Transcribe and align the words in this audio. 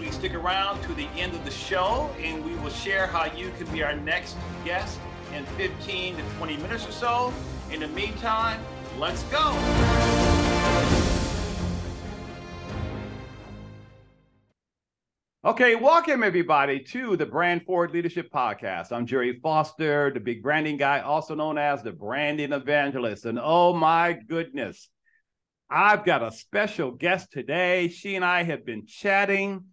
Please 0.00 0.14
stick 0.14 0.32
around 0.32 0.80
to 0.84 0.94
the 0.94 1.06
end 1.18 1.34
of 1.34 1.44
the 1.44 1.50
show 1.50 2.08
and 2.18 2.42
we 2.42 2.54
will 2.62 2.70
share 2.70 3.06
how 3.06 3.26
you 3.36 3.52
can 3.58 3.70
be 3.70 3.82
our 3.82 3.94
next 3.94 4.34
guest 4.64 4.98
in 5.36 5.44
15 5.58 6.16
to 6.16 6.22
20 6.38 6.56
minutes 6.56 6.88
or 6.88 6.92
so. 6.92 7.34
In 7.70 7.80
the 7.80 7.88
meantime, 7.88 8.58
let's 8.98 9.22
go. 9.24 9.54
Okay, 15.44 15.74
welcome 15.74 16.22
everybody 16.22 16.80
to 16.80 17.18
the 17.18 17.26
Brand 17.26 17.66
Forward 17.66 17.90
Leadership 17.90 18.30
Podcast. 18.32 18.92
I'm 18.92 19.04
Gerry 19.04 19.38
Foster, 19.42 20.10
the 20.10 20.20
big 20.20 20.42
branding 20.42 20.78
guy, 20.78 21.00
also 21.00 21.34
known 21.34 21.58
as 21.58 21.82
the 21.82 21.92
branding 21.92 22.54
evangelist. 22.54 23.26
And 23.26 23.38
oh 23.38 23.74
my 23.74 24.14
goodness, 24.14 24.88
I've 25.68 26.06
got 26.06 26.22
a 26.22 26.32
special 26.32 26.90
guest 26.90 27.30
today. 27.30 27.88
She 27.88 28.16
and 28.16 28.24
I 28.24 28.44
have 28.44 28.64
been 28.64 28.86
chatting 28.86 29.66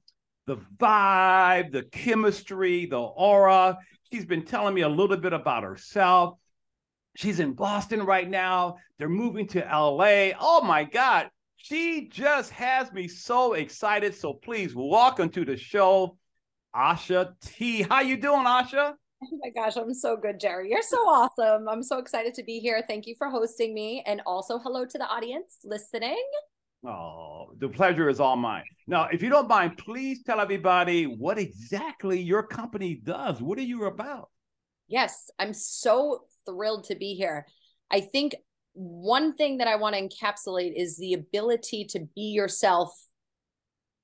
the 0.47 0.57
vibe, 0.77 1.71
the 1.73 1.83
chemistry, 1.83 2.85
the 2.85 2.99
aura. 2.99 3.77
She's 4.11 4.25
been 4.25 4.45
telling 4.45 4.73
me 4.73 4.81
a 4.81 4.89
little 4.89 5.17
bit 5.17 5.33
about 5.33 5.63
herself. 5.63 6.35
She's 7.17 7.39
in 7.39 7.53
Boston 7.53 8.03
right 8.03 8.29
now. 8.29 8.77
They're 8.97 9.09
moving 9.09 9.47
to 9.49 9.59
LA. 9.59 10.31
Oh 10.39 10.61
my 10.63 10.85
God. 10.85 11.29
She 11.57 12.07
just 12.07 12.51
has 12.51 12.91
me 12.93 13.07
so 13.07 13.53
excited. 13.53 14.15
So 14.15 14.33
please 14.33 14.73
welcome 14.73 15.29
to 15.31 15.43
the 15.43 15.57
show, 15.57 16.17
Aasha 16.73 17.33
T. 17.43 17.81
How 17.81 18.01
you 18.01 18.15
doing, 18.15 18.45
Aasha? 18.45 18.93
Oh 19.23 19.39
my 19.43 19.49
gosh, 19.49 19.75
I'm 19.75 19.93
so 19.93 20.15
good, 20.15 20.39
Gerry. 20.39 20.69
You're 20.69 20.83
so 20.83 20.97
awesome. 21.09 21.67
I'm 21.67 21.83
so 21.83 21.97
excited 21.97 22.35
to 22.35 22.43
be 22.43 22.59
here. 22.59 22.83
Thank 22.87 23.07
you 23.07 23.15
for 23.17 23.29
hosting 23.29 23.73
me. 23.73 24.03
And 24.05 24.21
also 24.25 24.59
hello 24.59 24.85
to 24.85 24.97
the 24.97 25.07
audience 25.07 25.57
listening. 25.65 26.23
Oh, 26.85 27.47
the 27.57 27.69
pleasure 27.69 28.09
is 28.09 28.19
all 28.19 28.35
mine. 28.35 28.63
Now, 28.87 29.07
if 29.11 29.21
you 29.21 29.29
don't 29.29 29.47
mind, 29.47 29.77
please 29.77 30.23
tell 30.23 30.39
everybody 30.39 31.05
what 31.05 31.37
exactly 31.37 32.19
your 32.21 32.43
company 32.43 33.01
does. 33.03 33.41
What 33.41 33.57
are 33.57 33.63
you 33.63 33.85
about? 33.85 34.29
Yes, 34.87 35.29
I'm 35.39 35.53
so 35.53 36.25
thrilled 36.45 36.85
to 36.85 36.95
be 36.95 37.15
here. 37.15 37.45
I 37.91 38.01
think 38.01 38.35
one 38.73 39.35
thing 39.35 39.57
that 39.57 39.67
I 39.67 39.75
want 39.75 39.95
to 39.95 40.01
encapsulate 40.01 40.73
is 40.75 40.97
the 40.97 41.13
ability 41.13 41.85
to 41.85 42.07
be 42.15 42.31
yourself 42.31 42.93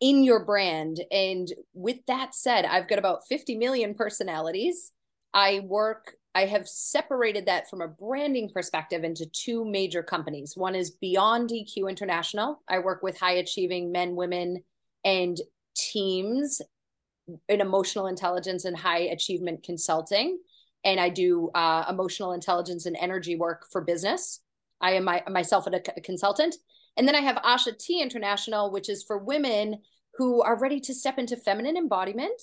in 0.01 0.23
your 0.23 0.43
brand. 0.43 0.99
And 1.11 1.47
with 1.73 1.97
that 2.07 2.33
said, 2.35 2.65
I've 2.65 2.89
got 2.89 2.99
about 2.99 3.21
50 3.29 3.55
million 3.55 3.93
personalities. 3.93 4.91
I 5.33 5.61
work 5.63 6.15
I 6.35 6.45
have 6.45 6.67
separated 6.67 7.45
that 7.45 7.69
from 7.69 7.81
a 7.81 7.87
branding 7.87 8.49
perspective 8.49 9.03
into 9.03 9.27
two 9.27 9.65
major 9.65 10.01
companies. 10.01 10.57
One 10.57 10.73
is 10.73 10.89
Beyond 10.89 11.51
EQ 11.51 11.89
International. 11.89 12.61
I 12.67 12.79
work 12.79 13.03
with 13.03 13.19
high 13.19 13.33
achieving 13.33 13.91
men, 13.91 14.15
women, 14.15 14.63
and 15.05 15.39
teams 15.75 16.61
in 17.47 17.61
emotional 17.61 18.07
intelligence 18.07 18.65
and 18.65 18.75
high 18.75 18.99
achievement 18.99 19.63
consulting. 19.63 20.39
And 20.83 20.99
I 20.99 21.09
do 21.09 21.51
uh, 21.53 21.85
emotional 21.87 22.33
intelligence 22.33 22.85
and 22.85 22.97
energy 22.99 23.35
work 23.35 23.65
for 23.71 23.81
business. 23.81 24.41
I 24.81 24.93
am 24.93 25.05
my, 25.05 25.23
myself 25.29 25.67
a, 25.67 25.81
a 25.95 26.01
consultant. 26.01 26.55
And 26.97 27.07
then 27.07 27.15
I 27.15 27.21
have 27.21 27.37
Aasha 27.37 27.77
T 27.77 28.01
International, 28.01 28.71
which 28.71 28.89
is 28.89 29.03
for 29.03 29.17
women 29.17 29.81
who 30.15 30.41
are 30.41 30.59
ready 30.59 30.79
to 30.81 30.93
step 30.93 31.17
into 31.17 31.37
feminine 31.37 31.77
embodiment 31.77 32.41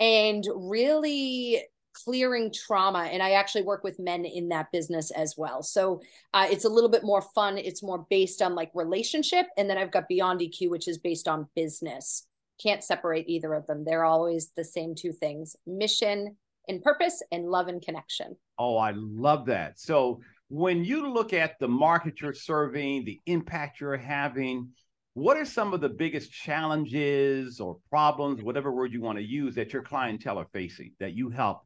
and 0.00 0.44
really 0.54 1.62
clearing 1.92 2.52
trauma 2.52 3.08
and 3.12 3.22
i 3.22 3.32
actually 3.32 3.62
work 3.62 3.84
with 3.84 3.98
men 3.98 4.24
in 4.24 4.48
that 4.48 4.70
business 4.72 5.10
as 5.10 5.34
well. 5.36 5.62
So 5.62 6.00
uh, 6.32 6.46
it's 6.50 6.64
a 6.64 6.68
little 6.68 6.90
bit 6.90 7.04
more 7.04 7.22
fun. 7.34 7.58
It's 7.58 7.82
more 7.82 8.06
based 8.10 8.42
on 8.42 8.54
like 8.54 8.70
relationship 8.74 9.46
and 9.56 9.68
then 9.68 9.78
i've 9.78 9.92
got 9.92 10.08
beyond 10.08 10.40
eq 10.40 10.70
which 10.70 10.88
is 10.88 10.98
based 10.98 11.28
on 11.28 11.48
business. 11.54 12.26
Can't 12.62 12.84
separate 12.84 13.28
either 13.28 13.54
of 13.54 13.66
them. 13.66 13.84
They're 13.84 14.04
always 14.04 14.52
the 14.56 14.64
same 14.64 14.94
two 14.94 15.12
things 15.12 15.56
mission 15.66 16.36
and 16.68 16.82
purpose 16.82 17.22
and 17.32 17.48
love 17.48 17.68
and 17.68 17.82
connection. 17.82 18.36
Oh 18.58 18.76
i 18.76 18.92
love 18.94 19.46
that. 19.46 19.78
So 19.78 20.20
when 20.48 20.84
you 20.84 21.10
look 21.10 21.32
at 21.32 21.58
the 21.60 21.68
market 21.68 22.20
you're 22.20 22.34
serving 22.34 23.04
the 23.04 23.18
impact 23.26 23.80
you're 23.80 23.96
having 23.96 24.68
what 25.14 25.36
are 25.36 25.44
some 25.44 25.72
of 25.72 25.80
the 25.80 25.88
biggest 25.88 26.30
challenges 26.30 27.58
or 27.58 27.78
problems 27.88 28.42
whatever 28.42 28.70
word 28.70 28.92
you 28.92 29.00
want 29.00 29.16
to 29.16 29.24
use 29.24 29.54
that 29.54 29.72
your 29.72 29.82
clientele 29.82 30.38
are 30.38 30.48
facing 30.52 30.92
that 31.00 31.14
you 31.14 31.30
help 31.30 31.62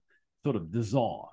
sort 0.46 0.54
of 0.54 0.70
dissolve? 0.70 1.30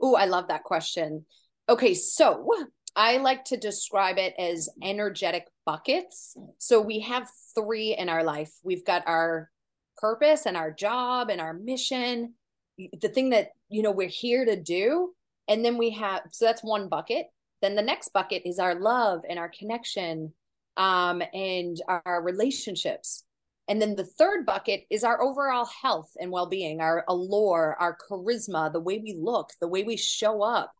Oh, 0.00 0.14
I 0.14 0.26
love 0.26 0.46
that 0.46 0.62
question. 0.62 1.26
Okay, 1.68 1.92
so 1.94 2.48
I 2.94 3.16
like 3.16 3.46
to 3.46 3.56
describe 3.56 4.16
it 4.16 4.32
as 4.38 4.68
energetic 4.80 5.48
buckets. 5.64 6.36
So 6.58 6.80
we 6.80 7.00
have 7.00 7.28
three 7.56 7.96
in 7.96 8.08
our 8.08 8.22
life. 8.22 8.52
We've 8.62 8.84
got 8.84 9.02
our 9.08 9.50
purpose 9.96 10.46
and 10.46 10.56
our 10.56 10.70
job 10.70 11.30
and 11.30 11.40
our 11.40 11.52
mission, 11.52 12.34
the 12.78 13.08
thing 13.08 13.30
that, 13.30 13.48
you 13.68 13.82
know, 13.82 13.90
we're 13.90 14.06
here 14.06 14.44
to 14.44 14.54
do. 14.54 15.12
And 15.48 15.64
then 15.64 15.76
we 15.76 15.90
have, 15.90 16.22
so 16.30 16.44
that's 16.44 16.62
one 16.62 16.88
bucket. 16.88 17.26
Then 17.60 17.74
the 17.74 17.82
next 17.82 18.10
bucket 18.12 18.42
is 18.44 18.60
our 18.60 18.76
love 18.76 19.22
and 19.28 19.36
our 19.36 19.48
connection 19.48 20.32
um, 20.76 21.22
and 21.34 21.76
our 21.88 22.22
relationships. 22.22 23.24
And 23.68 23.82
then 23.82 23.96
the 23.96 24.04
third 24.04 24.46
bucket 24.46 24.84
is 24.90 25.02
our 25.02 25.20
overall 25.20 25.68
health 25.82 26.10
and 26.20 26.30
well 26.30 26.46
being, 26.46 26.80
our 26.80 27.04
allure, 27.08 27.76
our 27.80 27.96
charisma, 28.08 28.72
the 28.72 28.80
way 28.80 28.98
we 28.98 29.16
look, 29.18 29.50
the 29.60 29.68
way 29.68 29.82
we 29.82 29.96
show 29.96 30.42
up. 30.42 30.72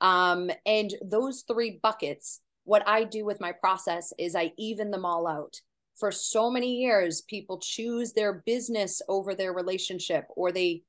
Um, 0.00 0.50
and 0.64 0.94
those 1.02 1.42
three 1.42 1.78
buckets, 1.82 2.40
what 2.64 2.86
I 2.88 3.04
do 3.04 3.24
with 3.24 3.40
my 3.40 3.52
process 3.52 4.12
is 4.18 4.34
I 4.34 4.52
even 4.56 4.90
them 4.90 5.04
all 5.04 5.26
out. 5.26 5.60
For 5.96 6.10
so 6.10 6.50
many 6.50 6.76
years, 6.76 7.20
people 7.20 7.58
choose 7.58 8.14
their 8.14 8.42
business 8.46 9.02
over 9.06 9.34
their 9.34 9.52
relationship, 9.52 10.24
or 10.30 10.50
they 10.50 10.82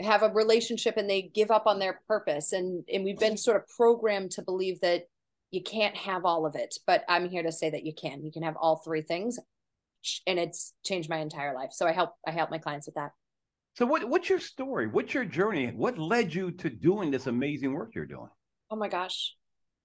have 0.00 0.24
a 0.24 0.30
relationship 0.30 0.96
and 0.96 1.08
they 1.08 1.22
give 1.22 1.52
up 1.52 1.68
on 1.68 1.78
their 1.78 2.00
purpose. 2.08 2.52
And, 2.52 2.82
and 2.92 3.04
we've 3.04 3.18
been 3.18 3.36
sort 3.36 3.56
of 3.56 3.68
programmed 3.68 4.32
to 4.32 4.42
believe 4.42 4.80
that 4.80 5.04
you 5.52 5.62
can't 5.62 5.94
have 5.94 6.24
all 6.24 6.44
of 6.44 6.56
it. 6.56 6.76
But 6.88 7.04
I'm 7.08 7.28
here 7.28 7.44
to 7.44 7.52
say 7.52 7.70
that 7.70 7.84
you 7.84 7.92
can. 7.94 8.24
You 8.24 8.32
can 8.32 8.42
have 8.42 8.56
all 8.56 8.76
three 8.76 9.02
things 9.02 9.38
and 10.26 10.38
it's 10.38 10.74
changed 10.84 11.08
my 11.08 11.18
entire 11.18 11.54
life. 11.54 11.70
So 11.72 11.86
I 11.86 11.92
help 11.92 12.10
I 12.26 12.30
help 12.30 12.50
my 12.50 12.58
clients 12.58 12.86
with 12.86 12.94
that. 12.96 13.12
So 13.76 13.86
what 13.86 14.08
what's 14.08 14.28
your 14.28 14.40
story? 14.40 14.86
What's 14.86 15.14
your 15.14 15.24
journey? 15.24 15.68
What 15.68 15.98
led 15.98 16.34
you 16.34 16.50
to 16.52 16.70
doing 16.70 17.10
this 17.10 17.26
amazing 17.26 17.72
work 17.72 17.94
you're 17.94 18.06
doing? 18.06 18.28
Oh 18.70 18.76
my 18.76 18.88
gosh. 18.88 19.34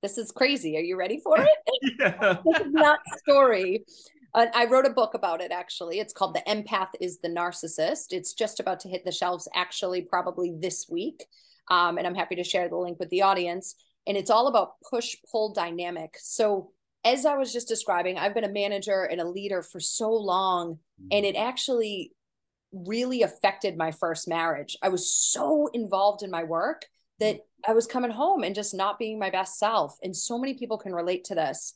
This 0.04 0.18
is 0.18 0.32
crazy. 0.32 0.78
Are 0.78 0.82
you 0.82 0.98
ready 0.98 1.20
for 1.24 1.36
it? 1.42 1.94
yeah. 2.00 2.38
this 2.46 2.62
is 2.68 2.72
not 2.72 3.00
story. 3.18 3.84
Uh, 4.34 4.48
I 4.54 4.66
wrote 4.66 4.86
a 4.86 4.92
book 4.92 5.14
about 5.14 5.42
it 5.42 5.52
actually. 5.52 6.00
It's 6.00 6.14
called 6.14 6.36
The 6.36 6.44
Empath 6.48 6.90
is 7.02 7.20
the 7.20 7.30
Narcissist. 7.30 8.08
It's 8.12 8.34
just 8.34 8.60
about 8.60 8.80
to 8.82 8.90
hit 8.90 9.06
the 9.06 9.12
shelves 9.12 9.48
actually 9.56 10.02
probably 10.02 10.54
this 10.60 10.88
week. 10.90 11.26
Um, 11.70 11.98
and 11.98 12.06
I'm 12.06 12.16
happy 12.16 12.36
to 12.36 12.44
share 12.44 12.70
the 12.70 12.78
link 12.78 13.00
with 13.00 13.10
the 13.10 13.24
audience. 13.24 13.76
And 14.06 14.16
it's 14.16 14.30
all 14.30 14.48
about 14.48 14.74
push 14.90 15.16
pull 15.32 15.54
dynamic. 15.54 16.16
So 16.20 16.72
as 17.08 17.26
I 17.26 17.38
was 17.38 17.54
just 17.54 17.70
describing, 17.70 18.18
I've 18.18 18.34
been 18.34 18.44
a 18.44 18.50
manager 18.50 19.04
and 19.04 19.22
a 19.22 19.28
leader 19.28 19.62
for 19.62 19.80
so 19.80 20.12
long, 20.12 20.80
and 21.10 21.26
it 21.26 21.38
actually 21.38 22.12
really 22.74 23.22
affected 23.22 23.78
my 23.78 23.92
first 23.92 24.28
marriage. 24.28 24.78
I 24.84 24.90
was 24.90 25.10
so 25.10 25.70
involved 25.74 26.22
in 26.22 26.30
my 26.30 26.44
work 26.44 26.86
that 27.20 27.46
I 27.66 27.74
was 27.74 27.88
coming 27.88 28.12
home 28.12 28.44
and 28.44 28.54
just 28.54 28.76
not 28.76 29.00
being 29.00 29.18
my 29.20 29.30
best 29.30 29.58
self. 29.58 29.98
And 30.04 30.16
so 30.16 30.38
many 30.38 30.54
people 30.56 30.78
can 30.78 30.94
relate 30.94 31.24
to 31.26 31.36
this. 31.36 31.76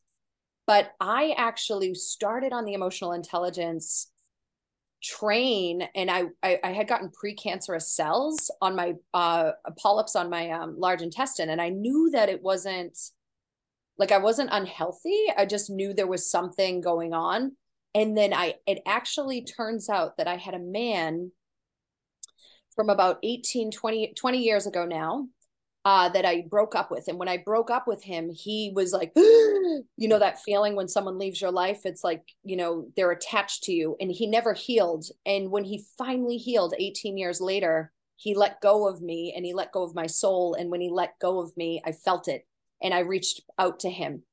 But 0.68 0.92
I 1.00 1.34
actually 1.38 1.96
started 1.96 2.52
on 2.52 2.66
the 2.66 2.74
emotional 2.74 3.14
intelligence 3.14 4.12
train 5.02 5.88
and 5.96 6.12
I, 6.12 6.26
I, 6.44 6.60
I 6.64 6.72
had 6.74 6.88
gotten 6.88 7.10
precancerous 7.10 7.84
cells 7.84 8.52
on 8.62 8.76
my 8.76 8.94
uh 9.16 9.54
polyps 9.82 10.16
on 10.16 10.30
my 10.30 10.52
um, 10.52 10.76
large 10.78 11.02
intestine 11.02 11.50
and 11.50 11.60
I 11.60 11.70
knew 11.70 12.12
that 12.12 12.30
it 12.30 12.44
wasn't 12.44 13.00
like 14.02 14.12
I 14.12 14.18
wasn't 14.18 14.50
unhealthy. 14.52 15.28
I 15.38 15.46
just 15.46 15.70
knew 15.70 15.94
there 15.94 16.08
was 16.08 16.28
something 16.28 16.82
going 16.82 17.14
on. 17.14 17.52
And 17.94 18.18
then 18.18 18.34
I, 18.34 18.56
it 18.66 18.80
actually 18.88 19.44
turns 19.44 19.90
out 19.90 20.18
that 20.18 20.28
I 20.28 20.38
had 20.38 20.56
a 20.56 20.60
man 20.60 21.32
from 22.76 22.90
about 22.90 23.20
18, 23.22 23.70
20, 23.70 24.14
20 24.18 24.38
years 24.40 24.66
ago 24.66 24.86
now 24.88 25.28
uh, 25.86 26.10
that 26.10 26.26
I 26.26 26.46
broke 26.50 26.74
up 26.74 26.90
with. 26.90 27.10
And 27.10 27.20
when 27.20 27.28
I 27.28 27.38
broke 27.38 27.70
up 27.70 27.88
with 27.88 28.04
him, 28.04 28.32
he 28.32 28.72
was 28.74 28.92
like, 28.92 29.12
you 29.16 29.84
know, 30.00 30.18
that 30.18 30.42
feeling 30.42 30.76
when 30.76 30.88
someone 30.88 31.20
leaves 31.20 31.40
your 31.40 31.52
life, 31.52 31.82
it's 31.86 32.04
like, 32.04 32.24
you 32.44 32.58
know, 32.58 32.88
they're 32.96 33.12
attached 33.12 33.66
to 33.66 33.72
you. 33.72 33.98
And 34.02 34.10
he 34.10 34.26
never 34.26 34.54
healed. 34.54 35.06
And 35.28 35.52
when 35.52 35.64
he 35.64 35.86
finally 35.96 36.38
healed 36.38 36.74
18 36.80 37.20
years 37.20 37.40
later, 37.40 37.92
he 38.16 38.34
let 38.34 38.62
go 38.62 38.88
of 38.88 39.00
me 39.00 39.32
and 39.36 39.46
he 39.46 39.54
let 39.54 39.72
go 39.72 39.84
of 39.84 39.94
my 39.94 40.08
soul. 40.08 40.56
And 40.56 40.72
when 40.72 40.82
he 40.82 40.90
let 40.90 41.20
go 41.20 41.40
of 41.40 41.56
me, 41.56 41.84
I 41.86 41.92
felt 41.92 42.28
it 42.28 42.48
and 42.82 42.94
I 42.94 43.00
reached 43.00 43.42
out 43.58 43.82
to 43.82 43.90
him. 43.90 44.24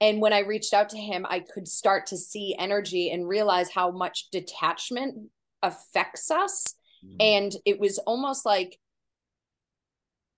And 0.00 0.20
when 0.20 0.32
I 0.32 0.40
reached 0.40 0.74
out 0.74 0.90
to 0.90 0.98
him, 0.98 1.24
I 1.28 1.40
could 1.40 1.66
start 1.66 2.06
to 2.06 2.16
see 2.18 2.54
energy 2.58 3.10
and 3.10 3.26
realize 3.26 3.70
how 3.70 3.90
much 3.90 4.28
detachment 4.30 5.30
affects 5.62 6.30
us. 6.30 6.74
Mm-hmm. 7.04 7.16
And 7.20 7.52
it 7.64 7.80
was 7.80 7.98
almost 7.98 8.44
like 8.44 8.78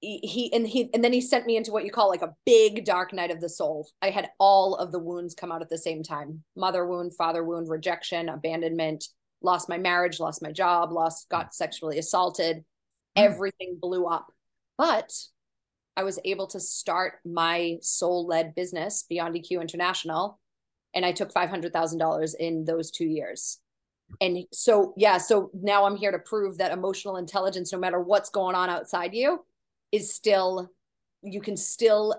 he 0.01 0.51
and 0.53 0.65
he 0.67 0.91
and 0.95 1.03
then 1.03 1.13
he 1.13 1.21
sent 1.21 1.45
me 1.45 1.57
into 1.57 1.73
what 1.73 1.85
you 1.85 1.91
call 1.91 2.09
like 2.09 2.23
a 2.23 2.35
big 2.47 2.85
dark 2.85 3.13
night 3.13 3.33
of 3.33 3.41
the 3.41 3.49
soul. 3.49 3.89
I 4.01 4.11
had 4.11 4.31
all 4.39 4.77
of 4.77 4.93
the 4.93 4.99
wounds 4.99 5.35
come 5.35 5.51
out 5.51 5.63
at 5.63 5.71
the 5.71 5.79
same 5.79 6.05
time. 6.05 6.45
Mother 6.55 6.87
wound, 6.87 7.17
father 7.17 7.43
wound, 7.43 7.69
rejection, 7.69 8.29
abandonment, 8.29 9.05
lost 9.43 9.69
my 9.69 9.77
marriage, 9.77 10.21
lost 10.21 10.41
my 10.41 10.53
job, 10.53 10.93
lost 10.93 11.29
got 11.29 11.53
sexually 11.53 11.99
assaulted. 11.99 12.59
Mm. 12.59 12.63
Everything 13.17 13.79
blew 13.81 14.07
up. 14.07 14.33
But 14.77 15.13
I 15.99 16.05
was 16.05 16.21
able 16.25 16.47
to 16.49 16.61
start 16.61 17.15
my 17.25 17.79
soul-led 17.83 18.55
business 18.55 19.05
Beyond 19.09 19.35
EQ 19.35 19.61
International 19.61 20.39
and 20.95 21.05
I 21.05 21.11
took 21.11 21.35
$500,000 21.35 22.35
in 22.39 22.65
those 22.65 22.93
2 22.93 23.05
years. 23.05 23.59
And 24.21 24.45
so 24.53 24.95
yeah, 24.97 25.19
so 25.19 25.51
now 25.53 25.85
I'm 25.85 25.97
here 25.97 26.13
to 26.13 26.19
prove 26.21 26.59
that 26.59 26.71
emotional 26.71 27.17
intelligence 27.17 27.73
no 27.73 27.81
matter 27.81 28.01
what's 28.01 28.31
going 28.31 28.55
on 28.55 28.71
outside 28.71 29.13
you 29.13 29.45
is 29.91 30.15
still 30.15 30.71
you 31.23 31.41
can 31.41 31.57
still 31.57 32.15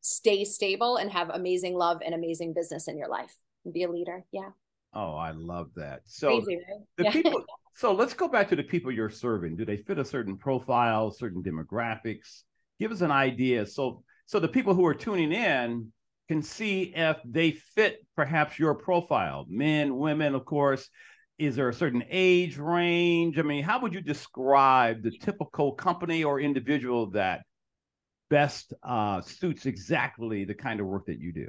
stay 0.00 0.44
stable 0.44 0.96
and 0.96 1.10
have 1.10 1.30
amazing 1.30 1.74
love 1.74 2.02
and 2.04 2.14
amazing 2.14 2.52
business 2.52 2.86
in 2.86 2.96
your 2.96 3.08
life 3.08 3.34
and 3.64 3.74
be 3.74 3.82
a 3.82 3.90
leader 3.90 4.24
yeah 4.32 4.50
oh 4.92 5.14
i 5.14 5.30
love 5.30 5.70
that 5.74 6.02
so 6.04 6.28
Crazy, 6.28 6.56
right? 6.56 6.82
the 6.98 7.04
yeah. 7.04 7.10
people 7.10 7.42
so 7.74 7.92
let's 7.92 8.14
go 8.14 8.28
back 8.28 8.48
to 8.48 8.56
the 8.56 8.62
people 8.62 8.92
you're 8.92 9.10
serving 9.10 9.56
do 9.56 9.64
they 9.64 9.78
fit 9.78 9.98
a 9.98 10.04
certain 10.04 10.36
profile 10.36 11.10
certain 11.10 11.42
demographics 11.42 12.42
give 12.78 12.92
us 12.92 13.00
an 13.00 13.10
idea 13.10 13.66
so 13.66 14.02
so 14.26 14.38
the 14.38 14.48
people 14.48 14.74
who 14.74 14.86
are 14.86 14.94
tuning 14.94 15.32
in 15.32 15.92
can 16.28 16.42
see 16.42 16.92
if 16.96 17.18
they 17.24 17.50
fit 17.50 17.98
perhaps 18.16 18.58
your 18.58 18.74
profile 18.74 19.44
men 19.48 19.96
women 19.96 20.34
of 20.34 20.44
course 20.44 20.88
is 21.38 21.56
there 21.56 21.68
a 21.68 21.74
certain 21.74 22.04
age 22.10 22.56
range? 22.58 23.38
I 23.38 23.42
mean, 23.42 23.64
how 23.64 23.80
would 23.80 23.92
you 23.92 24.00
describe 24.00 25.02
the 25.02 25.10
typical 25.10 25.72
company 25.72 26.22
or 26.22 26.40
individual 26.40 27.10
that 27.10 27.42
best 28.30 28.72
uh, 28.82 29.20
suits 29.20 29.66
exactly 29.66 30.44
the 30.44 30.54
kind 30.54 30.80
of 30.80 30.86
work 30.86 31.06
that 31.06 31.18
you 31.18 31.32
do? 31.32 31.48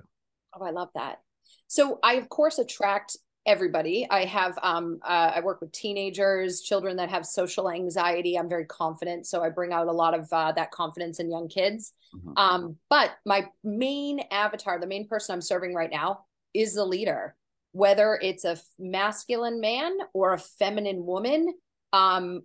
Oh, 0.53 0.65
I 0.65 0.71
love 0.71 0.89
that. 0.95 1.19
So 1.67 1.99
I, 2.03 2.13
of 2.13 2.29
course, 2.29 2.57
attract 2.57 3.17
everybody. 3.45 4.07
I 4.09 4.25
have, 4.25 4.57
um, 4.63 4.99
uh, 5.03 5.33
I 5.35 5.41
work 5.41 5.61
with 5.61 5.71
teenagers, 5.71 6.61
children 6.61 6.97
that 6.97 7.09
have 7.09 7.25
social 7.25 7.69
anxiety. 7.69 8.37
I'm 8.37 8.49
very 8.49 8.65
confident. 8.65 9.27
So 9.27 9.43
I 9.43 9.49
bring 9.49 9.71
out 9.71 9.87
a 9.87 9.91
lot 9.91 10.17
of 10.17 10.27
uh, 10.31 10.51
that 10.53 10.71
confidence 10.71 11.19
in 11.19 11.29
young 11.29 11.47
kids. 11.47 11.93
Mm-hmm. 12.15 12.33
Um, 12.37 12.75
but 12.89 13.11
my 13.25 13.47
main 13.63 14.21
avatar, 14.31 14.79
the 14.79 14.87
main 14.87 15.07
person 15.07 15.33
I'm 15.33 15.41
serving 15.41 15.73
right 15.73 15.91
now 15.91 16.25
is 16.53 16.73
the 16.73 16.85
leader 16.85 17.35
whether 17.75 18.17
it's 18.21 18.45
a 18.45 18.57
masculine 18.79 19.59
man 19.59 19.91
or 20.13 20.31
a 20.31 20.39
feminine 20.39 21.05
woman 21.05 21.53
um 21.91 22.41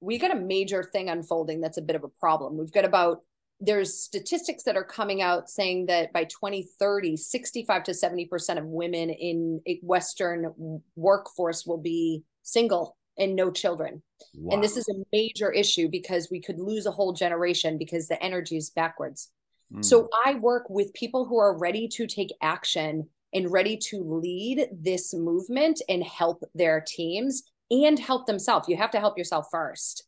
we 0.00 0.18
got 0.18 0.36
a 0.36 0.38
major 0.38 0.82
thing 0.82 1.08
unfolding 1.08 1.62
that's 1.62 1.78
a 1.78 1.82
bit 1.82 1.96
of 1.96 2.04
a 2.04 2.08
problem 2.20 2.58
we've 2.58 2.70
got 2.70 2.84
about 2.84 3.22
there's 3.60 3.98
statistics 3.98 4.64
that 4.64 4.76
are 4.76 4.84
coming 4.84 5.22
out 5.22 5.48
saying 5.48 5.86
that 5.86 6.12
by 6.12 6.24
2030 6.24 7.16
65 7.16 7.84
to 7.84 7.92
70% 7.92 8.58
of 8.58 8.64
women 8.64 9.10
in 9.10 9.60
a 9.66 9.78
western 9.82 10.80
workforce 10.96 11.64
will 11.64 11.78
be 11.78 12.22
single 12.42 12.96
and 13.16 13.36
no 13.36 13.50
children 13.50 14.02
wow. 14.34 14.54
and 14.54 14.64
this 14.64 14.76
is 14.76 14.88
a 14.88 15.04
major 15.12 15.52
issue 15.52 15.88
because 15.88 16.28
we 16.30 16.40
could 16.40 16.58
lose 16.58 16.86
a 16.86 16.90
whole 16.90 17.12
generation 17.12 17.78
because 17.78 18.08
the 18.08 18.20
energy 18.22 18.56
is 18.56 18.70
backwards 18.70 19.30
mm. 19.72 19.84
so 19.84 20.08
i 20.26 20.34
work 20.34 20.68
with 20.68 20.92
people 20.94 21.24
who 21.24 21.38
are 21.38 21.56
ready 21.56 21.86
to 21.86 22.06
take 22.06 22.30
action 22.42 23.08
and 23.34 23.50
ready 23.50 23.76
to 23.76 24.02
lead 24.02 24.68
this 24.72 25.12
movement 25.12 25.82
and 25.88 26.02
help 26.04 26.44
their 26.54 26.82
teams 26.86 27.42
and 27.70 27.98
help 27.98 28.26
themselves. 28.26 28.68
You 28.68 28.76
have 28.76 28.92
to 28.92 29.00
help 29.00 29.18
yourself 29.18 29.48
first. 29.50 30.04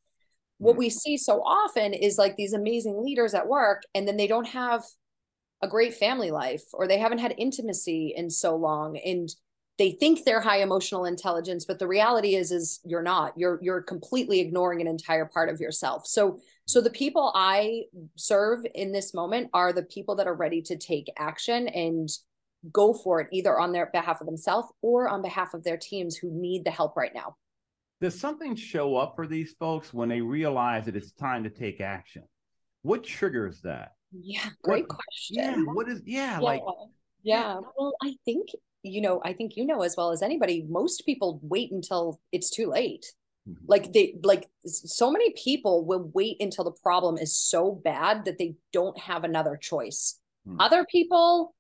What 0.58 0.73
mm-hmm. 0.73 0.79
we 0.79 0.91
see 0.91 1.17
so 1.17 1.43
often 1.43 1.93
is 1.93 2.19
like 2.19 2.37
these 2.37 2.53
amazing 2.53 3.03
leaders 3.03 3.35
at 3.35 3.49
work, 3.49 3.82
and 3.94 4.06
then 4.06 4.17
they 4.17 4.26
don't 4.26 4.49
have 4.49 4.85
a 5.62 5.69
great 5.69 5.94
family 5.94 6.31
life 6.31 6.64
or 6.75 6.87
they 6.87 6.99
haven't 6.99 7.19
had 7.19 7.35
intimacy 7.38 8.12
in 8.14 8.29
so 8.29 8.56
long. 8.56 8.99
And 8.99 9.29
they 9.79 9.93
think 9.93 10.25
they're 10.25 10.41
high 10.41 10.62
emotional 10.62 11.05
intelligence 11.05 11.67
but 11.67 11.79
the 11.79 11.87
reality 11.87 12.35
is 12.35 12.50
is 12.50 12.81
you're 12.82 13.03
not 13.03 13.35
you're 13.37 13.58
you're 13.61 13.82
completely 13.82 14.41
ignoring 14.41 14.81
an 14.81 14.87
entire 14.87 15.26
part 15.26 15.50
of 15.50 15.61
yourself 15.61 16.06
so 16.06 16.38
so 16.64 16.81
the 16.81 16.88
people 16.88 17.31
i 17.35 17.82
serve 18.17 18.64
in 18.75 18.91
this 18.91 19.12
moment 19.12 19.50
are 19.52 19.75
the 19.75 19.82
people 19.82 20.17
that 20.17 20.26
are 20.26 20.35
ready 20.35 20.62
to 20.62 20.79
take 20.79 21.12
action 21.19 21.69
and 21.69 22.09
go 22.73 22.93
for 22.93 23.20
it 23.20 23.29
either 23.32 23.59
on 23.59 23.73
their 23.73 23.87
behalf 23.87 24.20
of 24.20 24.26
themselves 24.26 24.69
or 24.82 25.09
on 25.09 25.23
behalf 25.23 25.55
of 25.55 25.64
their 25.64 25.76
teams 25.76 26.17
who 26.17 26.31
need 26.31 26.64
the 26.64 26.70
help 26.70 26.97
right 26.97 27.14
now. 27.14 27.37
Does 28.01 28.19
something 28.19 28.55
show 28.57 28.97
up 28.97 29.15
for 29.17 29.27
these 29.27 29.55
folks 29.59 29.95
when 29.95 30.09
they 30.09 30.21
realize 30.21 30.85
that 30.85 30.97
it's 30.97 31.13
time 31.13 31.45
to 31.45 31.51
take 31.51 31.81
action? 31.81 32.25
What 32.83 33.05
triggers 33.05 33.61
that? 33.63 33.93
Yeah, 34.13 34.49
great 34.63 34.87
what, 34.89 34.99
question. 34.99 35.65
Yeah, 35.67 35.73
what 35.73 35.89
is 35.89 36.03
yeah, 36.05 36.35
yeah 36.35 36.39
like 36.39 36.63
yeah. 37.23 37.59
Well, 37.77 37.95
I 38.03 38.15
think 38.25 38.49
you 38.83 39.01
know, 39.01 39.21
I 39.25 39.33
think 39.33 39.57
you 39.57 39.67
know 39.67 39.83
as 39.83 39.97
well 39.97 40.13
as 40.13 40.23
anybody, 40.23 40.65
most 40.69 41.05
people 41.05 41.41
wait 41.43 41.73
until 41.73 42.21
it's 42.33 42.51
too 42.51 42.69
late. 42.69 43.07
Mm-hmm. 43.49 43.65
Like 43.67 43.93
they 43.93 44.17
like 44.23 44.49
so 44.65 45.11
many 45.11 45.33
people 45.33 45.85
will 45.85 46.11
wait 46.15 46.37
until 46.41 46.65
the 46.65 46.77
problem 46.83 47.17
is 47.17 47.37
so 47.37 47.73
bad 47.73 48.25
that 48.25 48.39
they 48.39 48.55
don't 48.73 48.99
have 48.99 49.25
another 49.25 49.57
choice. 49.57 50.19
Mm-hmm. 50.47 50.61
Other 50.61 50.85
people 50.85 51.55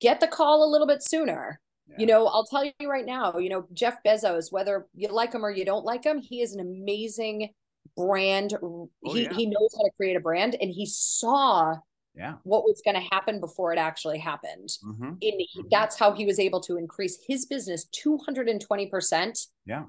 get 0.00 0.20
the 0.20 0.26
call 0.26 0.64
a 0.64 0.70
little 0.70 0.86
bit 0.86 1.02
sooner. 1.02 1.60
Yeah. 1.88 1.96
You 1.98 2.06
know, 2.06 2.26
I'll 2.26 2.46
tell 2.46 2.64
you 2.64 2.72
right 2.88 3.04
now, 3.04 3.38
you 3.38 3.50
know, 3.50 3.66
Jeff 3.72 4.02
Bezos, 4.06 4.50
whether 4.50 4.86
you 4.94 5.08
like 5.08 5.32
him 5.32 5.44
or 5.44 5.50
you 5.50 5.64
don't 5.64 5.84
like 5.84 6.04
him, 6.04 6.20
he 6.20 6.40
is 6.40 6.54
an 6.54 6.60
amazing 6.60 7.50
brand. 7.96 8.54
Oh, 8.62 8.88
he, 9.04 9.24
yeah. 9.24 9.34
he 9.34 9.46
knows 9.46 9.74
how 9.76 9.84
to 9.84 9.90
create 9.96 10.16
a 10.16 10.20
brand 10.20 10.56
and 10.60 10.70
he 10.70 10.86
saw 10.86 11.76
yeah 12.14 12.34
what 12.42 12.64
was 12.64 12.82
going 12.84 12.94
to 12.94 13.08
happen 13.10 13.40
before 13.40 13.72
it 13.72 13.78
actually 13.78 14.18
happened 14.18 14.68
mm-hmm. 14.84 15.04
and 15.04 15.18
he, 15.20 15.48
mm-hmm. 15.56 15.68
that's 15.70 15.98
how 15.98 16.12
he 16.12 16.26
was 16.26 16.38
able 16.38 16.60
to 16.60 16.76
increase 16.76 17.18
his 17.26 17.46
business 17.46 17.86
220% 18.04 19.46
yeah 19.66 19.84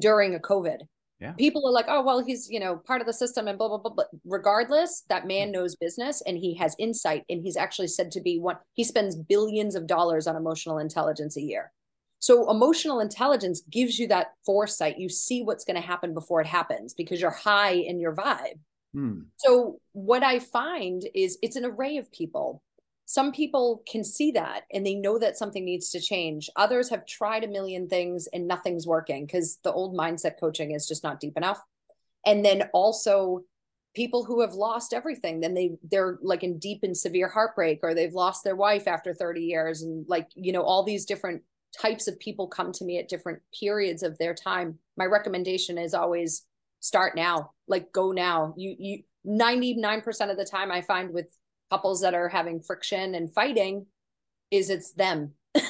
during 0.00 0.34
a 0.34 0.38
covid 0.38 0.80
yeah. 1.20 1.32
People 1.32 1.66
are 1.66 1.72
like, 1.72 1.86
oh, 1.88 2.04
well, 2.04 2.22
he's, 2.22 2.50
you 2.50 2.60
know, 2.60 2.76
part 2.76 3.00
of 3.00 3.06
the 3.06 3.12
system 3.12 3.48
and 3.48 3.56
blah, 3.56 3.68
blah, 3.68 3.78
blah. 3.78 3.92
But 3.94 4.08
regardless, 4.24 5.04
that 5.08 5.26
man 5.26 5.50
knows 5.50 5.74
business 5.74 6.22
and 6.26 6.36
he 6.36 6.54
has 6.56 6.76
insight. 6.78 7.24
And 7.30 7.42
he's 7.42 7.56
actually 7.56 7.88
said 7.88 8.10
to 8.12 8.20
be 8.20 8.38
one, 8.38 8.56
he 8.74 8.84
spends 8.84 9.16
billions 9.16 9.74
of 9.74 9.86
dollars 9.86 10.26
on 10.26 10.36
emotional 10.36 10.78
intelligence 10.78 11.36
a 11.36 11.42
year. 11.42 11.72
So 12.18 12.50
emotional 12.50 13.00
intelligence 13.00 13.62
gives 13.70 13.98
you 13.98 14.08
that 14.08 14.32
foresight. 14.44 14.98
You 14.98 15.08
see 15.08 15.42
what's 15.42 15.64
going 15.64 15.80
to 15.80 15.86
happen 15.86 16.12
before 16.12 16.40
it 16.40 16.46
happens 16.46 16.92
because 16.92 17.20
you're 17.20 17.30
high 17.30 17.72
in 17.72 17.98
your 17.98 18.14
vibe. 18.14 18.58
Hmm. 18.92 19.20
So 19.36 19.78
what 19.92 20.22
I 20.22 20.38
find 20.38 21.02
is 21.14 21.38
it's 21.42 21.56
an 21.56 21.64
array 21.64 21.96
of 21.96 22.12
people 22.12 22.62
some 23.06 23.30
people 23.30 23.82
can 23.90 24.02
see 24.02 24.32
that 24.32 24.64
and 24.72 24.84
they 24.84 24.94
know 24.94 25.16
that 25.18 25.38
something 25.38 25.64
needs 25.64 25.90
to 25.90 26.00
change. 26.00 26.50
Others 26.56 26.90
have 26.90 27.06
tried 27.06 27.44
a 27.44 27.48
million 27.48 27.88
things 27.88 28.26
and 28.32 28.48
nothing's 28.48 28.86
working 28.86 29.24
because 29.24 29.58
the 29.62 29.72
old 29.72 29.96
mindset 29.96 30.40
coaching 30.40 30.72
is 30.72 30.88
just 30.88 31.04
not 31.04 31.20
deep 31.20 31.36
enough. 31.36 31.62
And 32.26 32.44
then 32.44 32.68
also 32.74 33.44
people 33.94 34.24
who 34.24 34.42
have 34.42 34.52
lost 34.52 34.92
everything 34.92 35.40
then 35.40 35.54
they 35.54 35.70
they're 35.90 36.18
like 36.20 36.42
in 36.42 36.58
deep 36.58 36.80
and 36.82 36.94
severe 36.94 37.28
heartbreak 37.28 37.78
or 37.82 37.94
they've 37.94 38.12
lost 38.12 38.44
their 38.44 38.54
wife 38.54 38.86
after 38.86 39.14
30 39.14 39.40
years 39.40 39.80
and 39.80 40.04
like 40.06 40.28
you 40.34 40.52
know 40.52 40.60
all 40.60 40.82
these 40.82 41.06
different 41.06 41.40
types 41.80 42.06
of 42.06 42.18
people 42.18 42.46
come 42.46 42.72
to 42.72 42.84
me 42.84 42.98
at 42.98 43.08
different 43.08 43.40
periods 43.58 44.02
of 44.02 44.18
their 44.18 44.34
time. 44.34 44.78
My 44.98 45.06
recommendation 45.06 45.78
is 45.78 45.94
always 45.94 46.44
start 46.80 47.16
now 47.16 47.52
like 47.68 47.92
go 47.92 48.12
now. 48.12 48.52
You 48.56 48.74
you 48.78 49.02
99% 49.26 50.30
of 50.30 50.36
the 50.36 50.44
time 50.44 50.70
i 50.70 50.80
find 50.80 51.12
with 51.12 51.26
couples 51.70 52.00
that 52.00 52.14
are 52.14 52.28
having 52.28 52.60
friction 52.60 53.14
and 53.14 53.32
fighting 53.32 53.86
is 54.50 54.70
it's 54.70 54.92
them. 54.92 55.32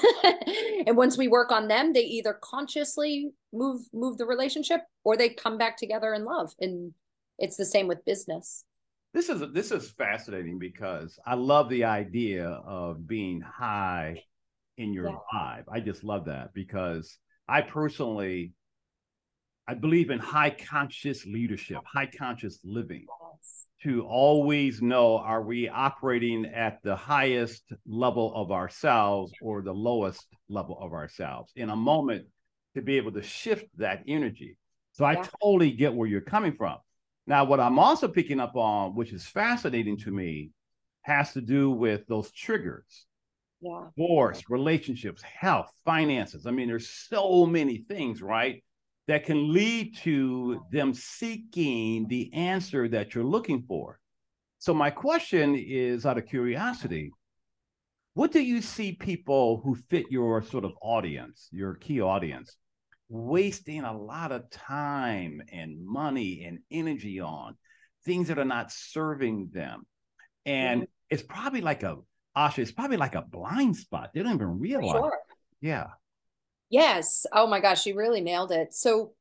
And 0.86 0.96
once 0.96 1.18
we 1.18 1.26
work 1.26 1.50
on 1.50 1.66
them 1.66 1.92
they 1.92 2.02
either 2.02 2.38
consciously 2.40 3.32
move 3.52 3.82
move 3.92 4.18
the 4.18 4.24
relationship 4.24 4.82
or 5.04 5.16
they 5.16 5.28
come 5.28 5.58
back 5.58 5.76
together 5.76 6.14
in 6.14 6.24
love. 6.24 6.52
And 6.60 6.94
it's 7.38 7.56
the 7.56 7.64
same 7.64 7.88
with 7.88 8.04
business. 8.04 8.64
This 9.12 9.28
is 9.28 9.42
this 9.52 9.72
is 9.72 9.90
fascinating 9.90 10.58
because 10.58 11.18
i 11.26 11.34
love 11.34 11.68
the 11.70 11.84
idea 11.84 12.46
of 12.48 13.06
being 13.06 13.40
high 13.40 14.22
in 14.76 14.92
your 14.92 15.08
yeah. 15.08 15.16
vibe. 15.34 15.64
I 15.72 15.80
just 15.80 16.04
love 16.04 16.26
that 16.26 16.52
because 16.54 17.18
i 17.48 17.62
personally 17.62 18.52
i 19.66 19.74
believe 19.74 20.10
in 20.10 20.18
high 20.18 20.50
conscious 20.50 21.24
leadership 21.26 21.78
high 21.84 22.10
conscious 22.16 22.60
living. 22.62 23.06
Yes 23.32 23.65
to 23.82 24.02
always 24.04 24.80
know 24.80 25.18
are 25.18 25.42
we 25.42 25.68
operating 25.68 26.46
at 26.46 26.82
the 26.82 26.96
highest 26.96 27.62
level 27.86 28.34
of 28.34 28.50
ourselves 28.50 29.32
or 29.42 29.62
the 29.62 29.72
lowest 29.72 30.26
level 30.48 30.78
of 30.80 30.92
ourselves 30.92 31.52
in 31.56 31.70
a 31.70 31.76
moment 31.76 32.26
to 32.74 32.82
be 32.82 32.96
able 32.96 33.12
to 33.12 33.22
shift 33.22 33.66
that 33.76 34.02
energy 34.06 34.56
So 34.92 35.04
I 35.04 35.16
totally 35.42 35.72
get 35.72 35.94
where 35.94 36.08
you're 36.08 36.22
coming 36.22 36.54
from. 36.54 36.78
Now, 37.26 37.44
what 37.44 37.60
I'm 37.60 37.78
also 37.78 38.08
picking 38.08 38.40
up 38.40 38.56
on, 38.56 38.94
which 38.94 39.12
is 39.12 39.26
fascinating 39.26 39.98
to 39.98 40.10
me, 40.10 40.52
has 41.02 41.34
to 41.34 41.42
do 41.42 41.70
with 41.70 42.06
those 42.06 42.30
triggers. 42.32 43.04
Yeah. 43.60 43.88
Divorce, 43.96 44.42
relationships, 44.48 45.22
health, 45.22 45.70
finances. 45.84 46.46
I 46.46 46.50
mean, 46.50 46.68
there's 46.68 46.88
so 46.88 47.44
many 47.44 47.84
things, 47.88 48.22
right? 48.22 48.62
That 49.08 49.24
can 49.24 49.52
lead 49.52 49.96
to 49.98 50.62
them 50.72 50.92
seeking 50.92 52.08
the 52.08 52.32
answer 52.32 52.88
that 52.88 53.14
you're 53.14 53.24
looking 53.24 53.62
for. 53.68 54.00
So, 54.58 54.74
my 54.74 54.90
question 54.90 55.54
is 55.54 56.04
out 56.04 56.18
of 56.18 56.26
curiosity 56.26 57.12
what 58.16 58.32
do 58.32 58.40
you 58.40 58.62
see 58.62 58.92
people 58.92 59.60
who 59.62 59.74
fit 59.74 60.06
your 60.08 60.42
sort 60.42 60.64
of 60.64 60.72
audience, 60.80 61.50
your 61.52 61.74
key 61.74 62.00
audience, 62.00 62.56
wasting 63.10 63.84
a 63.84 63.94
lot 63.94 64.32
of 64.32 64.48
time 64.48 65.42
and 65.52 65.84
money 65.84 66.44
and 66.46 66.60
energy 66.70 67.20
on 67.20 67.58
things 68.06 68.28
that 68.28 68.38
are 68.38 68.46
not 68.46 68.72
serving 68.72 69.50
them? 69.52 69.82
And 70.46 70.80
mm-hmm. 70.80 70.90
it's 71.10 71.24
probably 71.24 71.60
like 71.60 71.82
a 71.82 71.98
Aasha, 72.34 72.60
it's 72.60 72.72
probably 72.72 72.96
like 72.96 73.16
a 73.16 73.20
blind 73.20 73.76
spot. 73.76 74.12
They 74.14 74.22
don't 74.22 74.32
even 74.32 74.60
realize. 74.60 74.92
Sure. 74.92 75.18
Yeah. 75.60 75.88
Yes. 76.70 77.26
Oh 77.32 77.46
my 77.46 77.60
gosh, 77.60 77.86
you 77.86 77.96
really 77.96 78.20
nailed 78.20 78.52
it. 78.52 78.74
So 78.74 79.12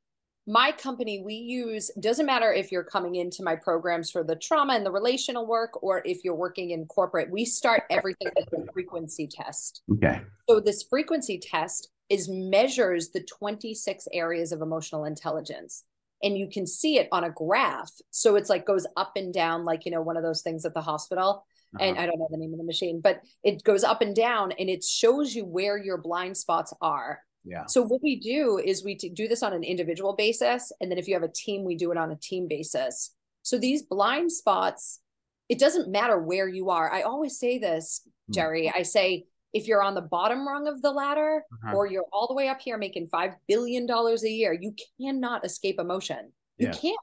my 0.47 0.71
company 0.71 1.21
we 1.25 1.33
use 1.33 1.89
doesn't 1.99 2.25
matter 2.25 2.53
if 2.53 2.71
you're 2.71 2.83
coming 2.83 3.15
into 3.15 3.43
my 3.43 3.55
programs 3.55 4.11
for 4.11 4.23
the 4.23 4.35
trauma 4.35 4.73
and 4.73 4.85
the 4.85 4.91
relational 4.91 5.47
work 5.47 5.81
or 5.83 6.01
if 6.05 6.23
you're 6.23 6.35
working 6.35 6.71
in 6.71 6.85
corporate 6.85 7.29
we 7.31 7.43
start 7.43 7.83
everything 7.89 8.27
with 8.35 8.53
a 8.53 8.71
frequency 8.71 9.27
test 9.27 9.81
okay 9.91 10.21
so 10.47 10.59
this 10.59 10.83
frequency 10.83 11.39
test 11.39 11.89
is 12.09 12.29
measures 12.29 13.09
the 13.09 13.21
26 13.21 14.07
areas 14.13 14.51
of 14.51 14.61
emotional 14.61 15.05
intelligence 15.05 15.83
and 16.21 16.37
you 16.37 16.47
can 16.47 16.67
see 16.67 16.99
it 16.99 17.07
on 17.11 17.23
a 17.23 17.31
graph 17.31 17.91
so 18.11 18.35
it's 18.35 18.49
like 18.49 18.67
goes 18.67 18.85
up 18.97 19.13
and 19.15 19.33
down 19.33 19.65
like 19.65 19.85
you 19.85 19.91
know 19.91 20.01
one 20.01 20.17
of 20.17 20.23
those 20.23 20.43
things 20.43 20.63
at 20.63 20.75
the 20.75 20.81
hospital 20.81 21.43
uh-huh. 21.75 21.85
and 21.85 21.97
i 21.97 22.05
don't 22.05 22.19
know 22.19 22.27
the 22.29 22.37
name 22.37 22.53
of 22.53 22.59
the 22.59 22.63
machine 22.63 23.01
but 23.01 23.19
it 23.43 23.63
goes 23.63 23.83
up 23.83 24.01
and 24.01 24.15
down 24.15 24.51
and 24.59 24.69
it 24.69 24.83
shows 24.83 25.33
you 25.33 25.43
where 25.43 25.75
your 25.75 25.97
blind 25.97 26.37
spots 26.37 26.71
are 26.81 27.19
yeah. 27.45 27.65
So 27.67 27.83
what 27.83 28.01
we 28.01 28.19
do 28.19 28.59
is 28.63 28.83
we 28.83 28.95
do 28.95 29.27
this 29.27 29.43
on 29.43 29.53
an 29.53 29.63
individual 29.63 30.15
basis, 30.15 30.71
and 30.81 30.89
then 30.89 30.97
if 30.97 31.07
you 31.07 31.13
have 31.13 31.23
a 31.23 31.31
team, 31.31 31.63
we 31.63 31.75
do 31.75 31.91
it 31.91 31.97
on 31.97 32.11
a 32.11 32.15
team 32.15 32.47
basis. 32.47 33.13
So 33.43 33.59
these 33.59 33.83
blind 33.83 34.31
spots, 34.31 35.01
it 35.47 35.59
doesn't 35.59 35.89
matter 35.89 36.19
where 36.19 36.47
you 36.47 36.71
are. 36.71 36.91
I 36.91 37.03
always 37.03 37.37
say 37.39 37.59
this, 37.59 38.01
hmm. 38.27 38.33
Gerry. 38.33 38.73
I 38.75 38.81
say 38.81 39.25
if 39.53 39.67
you're 39.67 39.83
on 39.83 39.95
the 39.95 40.01
bottom 40.01 40.45
rung 40.45 40.67
of 40.67 40.81
the 40.81 40.91
ladder 40.91 41.43
uh-huh. 41.63 41.75
or 41.75 41.87
you're 41.87 42.05
all 42.11 42.27
the 42.27 42.33
way 42.33 42.49
up 42.49 42.59
here 42.59 42.77
making 42.77 43.07
five 43.07 43.35
billion 43.47 43.85
dollars 43.85 44.23
a 44.23 44.29
year, 44.29 44.51
you 44.51 44.73
cannot 44.99 45.45
escape 45.45 45.79
emotion. 45.79 46.31
You 46.57 46.67
yeah. 46.67 46.73
can't. 46.73 46.99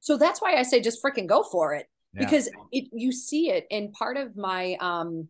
So 0.00 0.16
that's 0.16 0.40
why 0.40 0.54
I 0.56 0.62
say 0.62 0.80
just 0.80 1.02
freaking 1.02 1.26
go 1.26 1.42
for 1.42 1.74
it 1.74 1.86
yeah. 2.12 2.24
because 2.24 2.48
it 2.70 2.84
you 2.92 3.10
see 3.10 3.50
it. 3.50 3.66
And 3.70 3.92
part 3.92 4.16
of 4.16 4.36
my 4.36 4.76
um 4.80 5.28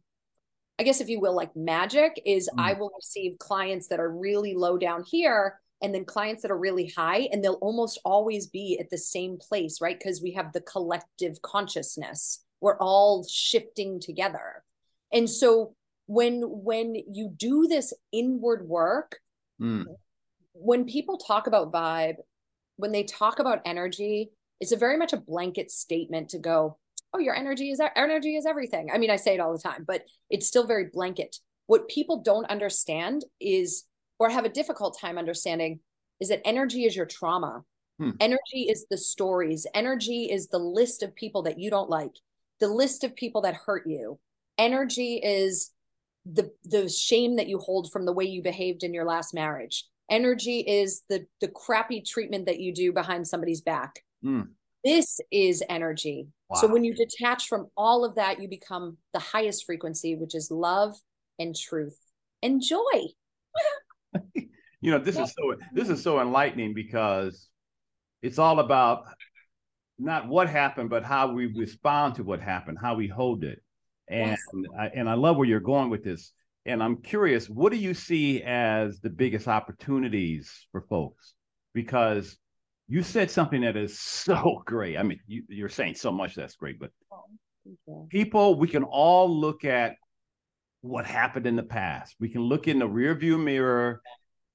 I 0.79 0.85
guess 0.85 1.01
if 1.01 1.09
you 1.09 1.21
will, 1.21 1.35
like 1.35 1.55
magic 1.57 2.21
is 2.25 2.49
mm. 2.49 2.63
I 2.63 2.75
will 2.75 2.91
receive 2.97 3.39
clients 3.39 3.89
that 3.89 4.01
are 4.01 4.11
really 4.11 4.55
low 4.55 4.79
down 4.79 5.05
here 5.05 5.61
and 5.83 5.95
then 5.95 6.05
clients 6.05 6.43
that 6.43 6.51
are 6.51 6.59
really 6.59 6.93
high 6.97 7.29
and 7.33 7.43
they'll 7.43 7.55
almost 7.55 8.01
always 8.05 8.47
be 8.47 8.79
at 8.81 8.91
the 8.91 8.99
same 8.99 9.39
place, 9.39 9.81
right? 9.81 9.99
Because 9.99 10.23
we 10.23 10.33
have 10.33 10.53
the 10.53 10.61
collective 10.61 11.41
consciousness. 11.43 12.45
We're 12.61 12.79
all 12.79 13.27
shifting 13.29 14.01
together. 14.01 14.65
And 15.13 15.29
so 15.29 15.75
when 16.07 16.43
when 16.43 16.95
you 16.95 17.31
do 17.35 17.67
this 17.69 17.93
inward 18.13 18.67
work, 18.69 19.19
mm. 19.61 19.85
when 20.53 20.85
people 20.85 21.19
talk 21.19 21.47
about 21.47 21.73
vibe, 21.73 22.17
when 22.77 22.93
they 22.93 23.05
talk 23.05 23.39
about 23.39 23.63
energy, 23.65 24.31
it's 24.61 24.73
a 24.73 24.77
very 24.77 24.97
much 24.97 25.13
a 25.13 25.17
blanket 25.17 25.71
statement 25.71 26.31
to 26.31 26.39
go, 26.39 26.79
oh 27.15 27.19
your 27.19 27.35
energy 27.35 27.71
is 27.71 27.81
energy 27.97 28.37
is 28.37 28.47
everything. 28.47 28.91
I 28.93 28.99
mean 28.99 29.11
i 29.11 29.17
say 29.17 29.35
it 29.35 29.41
all 29.41 29.53
the 29.53 29.63
time 29.63 29.85
but 29.87 30.05
it's 30.31 30.47
still 30.47 30.67
very 30.67 30.87
blanket. 30.93 31.37
What 31.67 31.89
people 31.89 32.23
don't 32.23 32.49
understand 32.51 33.25
is 33.41 33.85
or 34.19 34.31
have 34.31 34.45
a 34.45 34.51
difficult 34.51 34.99
time 34.99 35.19
understanding 35.19 35.81
is 36.21 36.29
that 36.31 36.47
energy 36.47 36.85
is 36.85 36.97
your 36.97 37.07
trauma. 37.07 37.65
Hmm. 37.99 38.11
energy 38.21 38.69
is 38.69 38.87
the 38.89 38.99
stories. 38.99 39.67
Energy 39.75 40.31
is 40.31 40.49
the 40.49 40.59
list 40.59 41.03
of 41.03 41.17
people 41.17 41.43
that 41.43 41.59
you 41.59 41.69
don't 41.69 41.91
like 41.91 42.13
the 42.61 42.69
list 42.69 43.05
of 43.05 43.15
people 43.15 43.43
that 43.43 43.55
hurt 43.55 43.87
you. 43.87 44.19
Energy 44.57 45.21
is 45.23 45.71
the 46.31 46.51
the 46.65 46.89
shame 46.89 47.37
that 47.37 47.49
you 47.49 47.59
hold 47.59 47.91
from 47.91 48.05
the 48.05 48.13
way 48.13 48.25
you 48.25 48.43
behaved 48.43 48.83
in 48.83 48.93
your 48.93 49.05
last 49.05 49.33
marriage. 49.33 49.85
Energy 50.11 50.61
is 50.61 51.03
the 51.09 51.27
the 51.41 51.49
crappy 51.49 52.01
treatment 52.01 52.47
that 52.47 52.61
you 52.61 52.75
do 52.75 52.93
behind 52.93 53.27
somebody's 53.27 53.61
back. 53.61 54.01
Hmm. 54.23 54.43
this 54.85 55.21
is 55.31 55.63
energy 55.69 56.27
Wow. 56.49 56.61
So 56.61 56.69
when 56.69 56.85
you 56.85 56.95
detach 56.95 57.47
from 57.47 57.67
all 57.77 58.05
of 58.05 58.15
that, 58.15 58.41
you 58.41 58.49
become 58.49 58.97
the 59.13 59.19
highest 59.19 59.67
frequency, 59.67 60.15
which 60.17 60.35
is 60.35 60.51
love 60.51 60.95
and 61.39 61.55
truth 61.55 61.99
and 62.43 62.63
joy. 62.63 63.09
you 64.81 64.91
know, 64.91 64.99
this 64.99 65.19
is 65.19 65.33
so 65.33 65.57
this 65.73 65.89
is 65.89 66.03
so 66.03 66.21
enlightening 66.21 66.73
because 66.75 67.49
it's 68.23 68.39
all 68.39 68.61
about 68.61 69.05
not 69.99 70.29
what 70.29 70.49
happened, 70.49 70.91
but 70.91 71.05
how 71.05 71.33
we 71.33 71.49
mm-hmm. 71.49 71.59
respond 71.59 72.15
to 72.15 72.25
what 72.25 72.41
happened, 72.41 72.79
how 72.81 72.95
we 72.95 73.09
hold 73.09 73.45
it. 73.45 73.61
And 74.09 74.31
yes. 74.31 74.41
I, 74.79 74.87
and 74.87 75.09
I 75.09 75.15
love 75.15 75.37
where 75.37 75.47
you're 75.47 75.61
going 75.61 75.91
with 75.91 76.05
this. 76.05 76.33
And 76.65 76.83
I'm 76.83 77.03
curious, 77.03 77.49
what 77.49 77.73
do 77.73 77.79
you 77.79 77.95
see 77.95 78.43
as 78.43 79.01
the 79.01 79.11
biggest 79.11 79.49
opportunities 79.49 80.67
for 80.71 80.83
folks? 80.83 81.35
Because 81.75 82.39
you 82.89 83.03
said 83.03 83.31
something 83.31 83.61
that 83.61 83.77
is 83.77 84.01
so 84.01 84.63
great. 84.67 84.97
I 84.97 85.03
mean, 85.03 85.21
you, 85.27 85.65
are 85.65 85.69
saying 85.69 85.95
so 85.95 86.11
much 86.11 86.35
that's 86.35 86.57
great, 86.57 86.81
but 86.81 86.91
oh, 87.13 88.07
people, 88.11 88.59
we 88.59 88.67
can 88.67 88.83
all 88.83 89.29
look 89.29 89.65
at 89.65 89.97
what 90.81 91.05
happened 91.07 91.47
in 91.47 91.57
the 91.57 91.63
past. 91.63 92.17
We 92.19 92.31
can 92.31 92.43
look 92.43 92.67
in 92.67 92.79
the 92.79 92.89
rearview 92.89 93.43
mirror, 93.43 94.01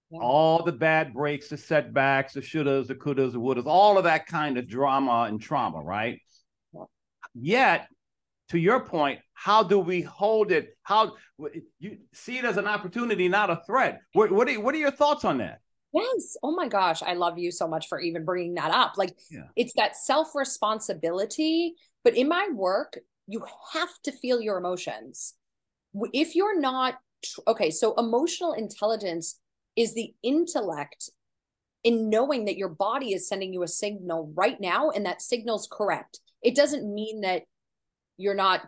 yeah. 0.10 0.20
all 0.20 0.64
the 0.64 0.72
bad 0.72 1.14
breaks, 1.14 1.50
the 1.50 1.58
setbacks, 1.58 2.34
the 2.34 2.42
shouldas, 2.42 2.88
the 2.88 2.96
couldas, 2.96 3.34
the 3.34 3.40
wouldas, 3.40 3.68
all 3.68 3.98
of 3.98 4.06
that 4.06 4.26
kind 4.26 4.58
of 4.58 4.68
drama 4.68 5.26
and 5.28 5.40
trauma, 5.40 5.82
right? 5.82 6.20
Yeah. 6.74 6.86
Yet, 7.36 7.88
to 8.50 8.58
your 8.58 8.80
point, 8.82 9.20
how 9.34 9.64
do 9.64 9.80
we 9.80 10.02
hold 10.02 10.52
it? 10.52 10.76
How 10.84 11.14
you 11.80 11.98
see 12.14 12.38
it 12.38 12.46
as 12.46 12.58
an 12.58 12.68
opportunity, 12.68 13.28
not 13.28 13.50
a 13.50 13.62
threat? 13.68 14.00
What, 14.14 14.32
what, 14.32 14.50
are, 14.50 14.60
what 14.60 14.74
are 14.74 14.80
your 14.80 14.92
thoughts 14.92 15.26
on 15.26 15.40
that? 15.40 15.60
Yes. 15.94 16.38
Oh 16.42 16.56
my 16.56 16.68
gosh. 16.68 17.04
I 17.04 17.14
love 17.14 17.38
you 17.38 17.52
so 17.52 17.68
much 17.68 17.88
for 17.88 18.00
even 18.00 18.26
bringing 18.26 18.56
that 18.56 18.72
up. 18.72 18.94
Like, 18.98 19.16
yeah. 19.30 19.48
it's 19.56 19.74
that 19.76 19.96
self 19.96 20.34
responsibility. 20.36 21.76
But 22.04 22.18
in 22.18 22.28
my 22.28 22.50
work, 22.52 22.98
you 23.28 23.46
have 23.74 23.94
to 24.04 24.12
feel 24.12 24.42
your 24.42 24.58
emotions. 24.58 25.36
If 26.12 26.36
you're 26.36 26.60
not, 26.60 26.96
okay, 27.48 27.70
so 27.70 27.94
emotional 27.96 28.54
intelligence 28.54 29.40
is 29.76 29.94
the 29.94 30.14
intellect 30.24 31.10
in 31.84 32.10
knowing 32.10 32.46
that 32.46 32.58
your 32.58 32.70
body 32.70 33.14
is 33.14 33.28
sending 33.28 33.54
you 33.54 33.64
a 33.64 33.68
signal 33.68 34.32
right 34.36 34.60
now 34.60 34.90
and 34.90 35.06
that 35.06 35.22
signal's 35.22 35.68
correct. 35.72 36.20
It 36.42 36.56
doesn't 36.56 36.92
mean 36.92 37.22
that 37.22 37.44
you're 38.18 38.36
not, 38.36 38.62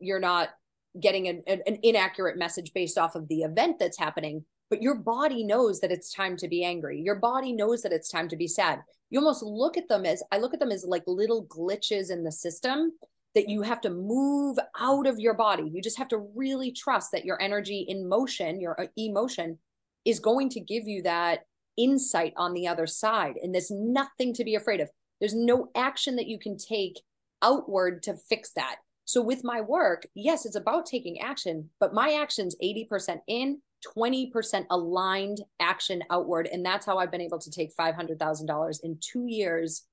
you're 0.00 0.20
not 0.20 0.50
getting 0.98 1.28
an, 1.28 1.42
an 1.46 1.78
inaccurate 1.82 2.36
message 2.36 2.72
based 2.74 2.98
off 2.98 3.14
of 3.14 3.28
the 3.28 3.42
event 3.42 3.76
that's 3.78 3.98
happening 3.98 4.44
but 4.70 4.82
your 4.82 4.94
body 4.94 5.44
knows 5.44 5.80
that 5.80 5.92
it's 5.92 6.12
time 6.12 6.36
to 6.38 6.48
be 6.48 6.64
angry. 6.64 7.00
Your 7.00 7.16
body 7.16 7.52
knows 7.52 7.82
that 7.82 7.92
it's 7.92 8.10
time 8.10 8.28
to 8.28 8.36
be 8.36 8.46
sad. 8.46 8.80
You 9.10 9.18
almost 9.20 9.42
look 9.42 9.76
at 9.76 9.88
them 9.88 10.04
as 10.04 10.22
I 10.30 10.38
look 10.38 10.54
at 10.54 10.60
them 10.60 10.70
as 10.70 10.84
like 10.86 11.04
little 11.06 11.46
glitches 11.46 12.10
in 12.10 12.24
the 12.24 12.32
system 12.32 12.92
that 13.34 13.48
you 13.48 13.62
have 13.62 13.80
to 13.82 13.90
move 13.90 14.58
out 14.78 15.06
of 15.06 15.18
your 15.18 15.34
body. 15.34 15.70
You 15.72 15.80
just 15.80 15.98
have 15.98 16.08
to 16.08 16.28
really 16.34 16.72
trust 16.72 17.12
that 17.12 17.24
your 17.24 17.40
energy 17.40 17.84
in 17.88 18.08
motion, 18.08 18.60
your 18.60 18.80
uh, 18.80 18.86
emotion 18.96 19.58
is 20.04 20.20
going 20.20 20.48
to 20.50 20.60
give 20.60 20.86
you 20.86 21.02
that 21.02 21.40
insight 21.76 22.32
on 22.36 22.52
the 22.52 22.66
other 22.66 22.86
side. 22.86 23.36
And 23.42 23.54
there's 23.54 23.70
nothing 23.70 24.34
to 24.34 24.44
be 24.44 24.54
afraid 24.54 24.80
of. 24.80 24.90
There's 25.20 25.34
no 25.34 25.68
action 25.74 26.16
that 26.16 26.26
you 26.26 26.38
can 26.38 26.56
take 26.56 27.00
outward 27.42 28.02
to 28.04 28.16
fix 28.28 28.52
that. 28.52 28.76
So 29.04 29.22
with 29.22 29.44
my 29.44 29.60
work, 29.60 30.06
yes, 30.14 30.44
it's 30.44 30.56
about 30.56 30.86
taking 30.86 31.20
action, 31.20 31.70
but 31.80 31.94
my 31.94 32.14
action's 32.20 32.56
80% 32.62 33.20
in, 33.26 33.62
20% 33.96 34.66
aligned 34.70 35.42
action 35.60 36.02
outward. 36.10 36.48
And 36.50 36.64
that's 36.64 36.86
how 36.86 36.98
I've 36.98 37.10
been 37.10 37.20
able 37.20 37.38
to 37.38 37.50
take 37.50 37.76
$500,000 37.76 38.78
in 38.82 38.98
two 39.00 39.26
years 39.26 39.86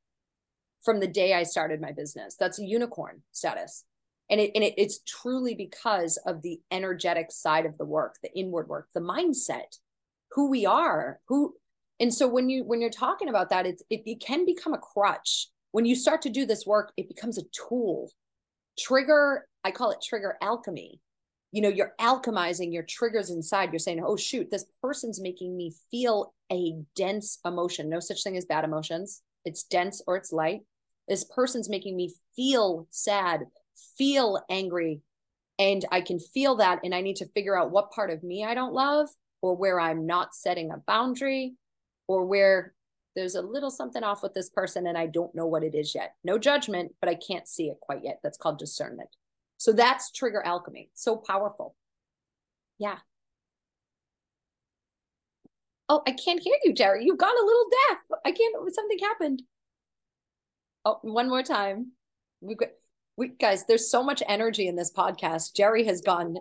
from 0.84 1.00
the 1.00 1.08
day 1.08 1.34
I 1.34 1.44
started 1.44 1.82
my 1.82 1.92
business. 1.92 2.36
That's 2.40 2.60
a 2.60 2.66
unicorn 2.66 3.22
status. 3.32 3.84
And, 4.30 4.40
it, 4.40 4.52
and 4.56 4.64
it, 4.64 4.74
it's 4.78 5.00
truly 5.00 5.54
because 5.56 6.18
of 6.26 6.42
the 6.42 6.60
energetic 6.72 7.32
side 7.32 7.66
of 7.66 7.78
the 7.78 7.86
work, 7.86 8.16
the 8.24 8.36
inward 8.38 8.68
work, 8.68 8.88
the 8.94 9.00
mindset, 9.00 9.78
who 10.32 10.50
we 10.50 10.66
are, 10.66 11.20
who. 11.28 11.56
And 12.00 12.14
so 12.14 12.28
when 12.28 12.50
you 12.50 12.64
when 12.64 12.82
you're 12.82 12.90
talking 12.90 13.30
about 13.30 13.50
that, 13.52 13.66
it's, 13.66 13.84
it, 13.90 14.02
it 14.06 14.20
can 14.20 14.46
become 14.46 14.74
a 14.74 14.80
crutch. 14.80 15.50
When 15.72 15.86
you 15.86 15.96
start 15.96 16.22
to 16.24 16.30
do 16.30 16.46
this 16.46 16.66
work, 16.66 16.92
it 16.98 17.08
becomes 17.08 17.38
a 17.38 17.44
tool. 17.70 18.12
Trigger, 18.78 19.48
I 19.64 19.72
call 19.72 19.92
it 19.92 20.04
trigger 20.04 20.38
alchemy 20.42 21.00
you 21.56 21.62
know 21.62 21.70
you're 21.70 21.94
alchemizing 22.02 22.74
your 22.74 22.84
triggers 22.84 23.30
inside. 23.30 23.72
You're 23.72 23.80
saying 23.80 24.04
oh 24.06 24.18
shoot 24.18 24.52
this 24.52 24.66
person's 24.82 25.22
making 25.22 25.56
me 25.56 25.74
feel 25.90 26.34
a 26.52 26.74
dense 26.98 27.40
emotion. 27.46 27.88
No 27.88 28.02
such 28.02 28.24
thing 28.24 28.36
as 28.36 28.44
bad 28.44 28.66
emotions. 28.66 29.22
It's 29.46 29.64
dense 29.64 30.02
or 30.06 30.18
it's 30.18 30.34
light. 30.34 30.64
This 31.08 31.24
person's 31.24 31.70
making 31.70 31.96
me 31.96 32.14
feel 32.36 32.88
sad 32.90 33.46
feel 33.98 34.44
angry 34.50 35.02
and 35.60 35.86
i 35.92 36.00
can 36.02 36.18
feel 36.18 36.56
that 36.56 36.80
and 36.84 36.96
i 36.96 37.02
need 37.02 37.18
to 37.18 37.28
figure 37.28 37.58
out 37.58 37.72
what 37.72 37.92
part 37.92 38.10
of 38.10 38.24
me 38.24 38.44
i 38.44 38.54
don't 38.54 38.74
love 38.74 39.10
or 39.42 39.54
where 39.54 39.82
i'm 39.82 40.06
not 40.06 40.34
setting 40.34 40.72
a 40.72 40.78
boundary 40.88 41.56
or 42.08 42.26
where 42.26 42.74
there's 43.18 43.36
a 43.36 43.42
little 43.42 43.70
something 43.70 44.02
off 44.02 44.24
with 44.24 44.34
this 44.34 44.50
person 44.50 44.88
and 44.88 44.98
i 44.98 45.06
don't 45.06 45.36
know 45.36 45.46
what 45.46 45.64
it 45.64 45.76
is 45.76 45.94
yet. 45.94 46.16
No 46.24 46.38
judgment 46.38 46.96
but 47.02 47.10
i 47.10 47.16
can't 47.16 47.50
see 47.50 47.68
it 47.68 47.78
quite 47.82 48.04
yet. 48.04 48.20
That's 48.24 48.38
called 48.38 48.60
discernment 48.60 49.10
so 49.66 49.74
that's 49.74 50.12
trigger 50.12 50.44
alchemy. 50.46 50.92
So 50.94 51.18
powerful. 51.18 51.76
Yeah. 52.78 52.98
Oh, 55.90 56.04
I 56.06 56.12
can't 56.12 56.40
hear 56.40 56.54
you, 56.64 56.72
Gerry. 56.72 57.04
You've 57.04 57.18
gone 57.18 57.36
a 57.36 57.44
little 57.44 57.66
deaf. 57.90 57.98
I 58.24 58.32
can't. 58.32 58.56
Something 58.72 59.00
happened. 59.00 59.42
Oh, 60.86 61.00
one 61.02 61.30
more 61.30 61.42
time. 61.42 61.94
We, 62.42 62.58
we 63.18 63.30
guys, 63.30 63.66
there's 63.66 63.90
so 63.90 64.04
much 64.04 64.22
energy 64.28 64.68
in 64.68 64.76
this 64.76 64.94
podcast. 64.94 65.56
Gerry 65.56 65.84
has 65.86 66.02
gone 66.02 66.38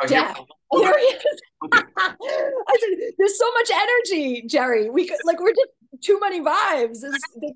oh, 0.00 0.06
deaf. 0.06 0.38
Here 0.72 0.98
he 1.00 1.04
is. 1.04 1.40
I 1.72 2.76
said, 2.78 3.10
there's 3.18 3.38
so 3.40 3.52
much 3.54 3.70
energy, 3.74 4.44
Gerry. 4.46 4.88
We 4.88 5.08
could 5.08 5.18
like 5.24 5.40
we're 5.40 5.50
just 5.50 6.04
too 6.04 6.20
many 6.20 6.40
vibes. 6.40 6.98
What's 7.02 7.54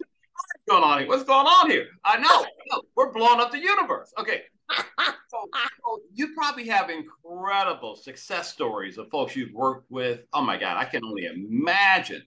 going 0.68 0.82
on 0.82 0.98
here? 0.98 1.06
What's 1.06 1.22
going 1.22 1.46
on 1.46 1.70
here? 1.70 1.86
I 2.04 2.18
know. 2.18 2.80
We're 2.96 3.12
blowing 3.12 3.38
up 3.38 3.52
the 3.52 3.60
universe. 3.60 4.12
Okay 4.18 4.42
so, 5.28 5.48
so, 5.52 6.00
you 6.12 6.34
probably 6.34 6.66
have 6.68 6.90
incredible 6.90 7.96
success 7.96 8.52
stories 8.52 8.98
of 8.98 9.08
folks 9.10 9.36
you've 9.36 9.52
worked 9.52 9.90
with. 9.90 10.20
Oh 10.32 10.42
my 10.42 10.58
God, 10.58 10.76
I 10.76 10.84
can 10.84 11.04
only 11.04 11.26
imagine. 11.26 12.22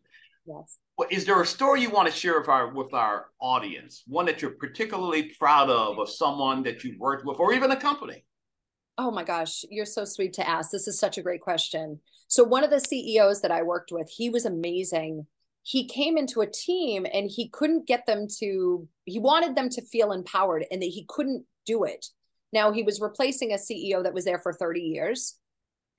Yes. 0.45 0.77
Well, 0.97 1.07
is 1.11 1.25
there 1.25 1.41
a 1.41 1.45
story 1.45 1.81
you 1.81 1.89
want 1.89 2.07
to 2.07 2.13
share 2.13 2.39
with 2.39 2.47
our 2.47 2.73
with 2.73 2.93
our 2.93 3.27
audience? 3.39 4.03
One 4.07 4.25
that 4.27 4.41
you're 4.41 4.51
particularly 4.51 5.33
proud 5.37 5.69
of, 5.69 5.99
of 5.99 6.09
someone 6.09 6.63
that 6.63 6.83
you've 6.83 6.99
worked 6.99 7.25
with, 7.25 7.39
or 7.39 7.53
even 7.53 7.71
a 7.71 7.75
company? 7.75 8.23
Oh 8.97 9.11
my 9.11 9.23
gosh, 9.23 9.65
you're 9.69 9.85
so 9.85 10.05
sweet 10.05 10.33
to 10.33 10.47
ask. 10.47 10.71
This 10.71 10.87
is 10.87 10.99
such 10.99 11.17
a 11.17 11.21
great 11.21 11.41
question. 11.41 11.99
So 12.27 12.43
one 12.43 12.63
of 12.63 12.69
the 12.69 12.79
CEOs 12.79 13.41
that 13.41 13.51
I 13.51 13.61
worked 13.61 13.91
with, 13.91 14.09
he 14.09 14.29
was 14.29 14.45
amazing. 14.45 15.27
He 15.63 15.87
came 15.87 16.17
into 16.17 16.41
a 16.41 16.49
team 16.49 17.05
and 17.11 17.29
he 17.29 17.49
couldn't 17.49 17.87
get 17.87 18.05
them 18.05 18.27
to 18.39 18.87
he 19.05 19.19
wanted 19.19 19.55
them 19.55 19.69
to 19.69 19.81
feel 19.81 20.11
empowered 20.11 20.65
and 20.71 20.81
that 20.81 20.85
he 20.85 21.05
couldn't 21.09 21.45
do 21.65 21.83
it. 21.83 22.05
Now 22.53 22.71
he 22.71 22.83
was 22.83 23.01
replacing 23.01 23.51
a 23.51 23.55
CEO 23.55 24.03
that 24.03 24.13
was 24.13 24.25
there 24.25 24.39
for 24.39 24.53
30 24.53 24.81
years. 24.81 25.37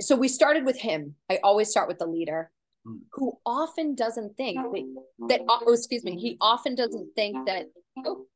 So 0.01 0.17
we 0.17 0.29
started 0.29 0.65
with 0.65 0.79
him. 0.79 1.15
I 1.31 1.39
always 1.43 1.71
start 1.71 1.89
with 1.89 1.99
the 1.99 2.07
leader 2.07 2.51
hmm. 2.87 2.99
who 3.13 3.39
often 3.47 3.95
doesn't 3.95 4.37
think 4.37 4.57
that, 4.57 5.05
that 5.29 5.41
oh, 5.49 5.73
excuse 5.73 6.05
me, 6.05 6.19
he 6.19 6.37
often 6.41 6.75
doesn't 6.75 7.11
think 7.15 7.47
that 7.47 7.67
oh, 8.05 8.27